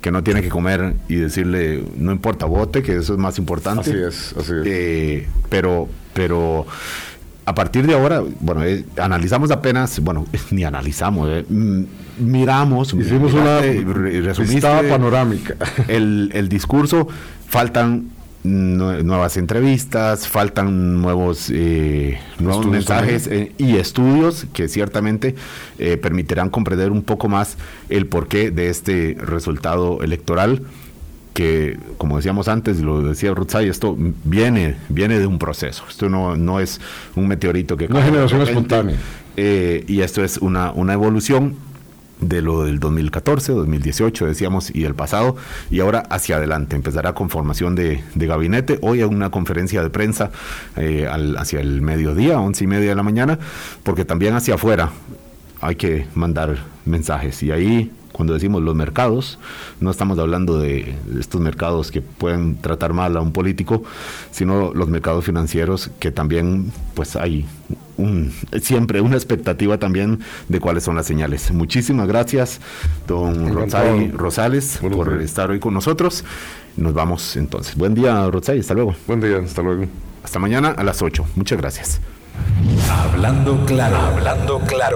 [0.00, 3.90] que no tiene que comer y decirle no importa vote que eso es más importante.
[3.90, 4.66] Así es así es.
[4.66, 6.66] Eh, pero pero
[7.46, 11.82] a partir de ahora, bueno, eh, analizamos apenas, bueno, ni analizamos, eh, mm,
[12.18, 15.54] miramos, hicimos una resumida panorámica.
[15.88, 17.08] El, el discurso,
[17.46, 18.10] faltan
[18.46, 25.34] nuevas entrevistas, faltan nuevos, eh, nuevos mensajes eh, y estudios que ciertamente
[25.78, 27.56] eh, permitirán comprender un poco más
[27.88, 30.62] el porqué de este resultado electoral
[31.36, 35.84] que, como decíamos antes, lo decía Rutzay, esto viene, viene de un proceso.
[35.86, 36.80] Esto no, no es
[37.14, 37.84] un meteorito que...
[37.86, 38.96] Una generación espontánea.
[39.36, 41.56] y esto es una, una evolución
[42.20, 45.36] de lo del 2014, 2018, decíamos, y el pasado,
[45.70, 46.74] y ahora hacia adelante.
[46.74, 48.78] Empezará con formación de, gabinete.
[48.80, 50.30] Hoy hay una conferencia de prensa
[50.76, 51.06] eh,
[51.36, 53.38] hacia el mediodía, once y media de la mañana,
[53.82, 54.90] porque también hacia afuera
[55.60, 56.56] hay que mandar
[56.86, 57.42] mensajes.
[57.42, 59.38] Y ahí cuando decimos los mercados,
[59.78, 63.82] no estamos hablando de estos mercados que pueden tratar mal a un político,
[64.30, 67.44] sino los mercados financieros que también pues hay
[67.98, 71.50] un, siempre una expectativa también de cuáles son las señales.
[71.50, 72.62] Muchísimas gracias,
[73.06, 76.24] don Rosay Rosales, por estar hoy con nosotros.
[76.78, 77.76] Nos vamos entonces.
[77.76, 78.94] Buen día, Rosay, hasta luego.
[79.06, 79.84] Buen día, hasta luego.
[80.24, 81.22] Hasta mañana a las 8.
[81.34, 82.00] Muchas gracias.
[82.90, 84.94] Hablando claro, hablando claro.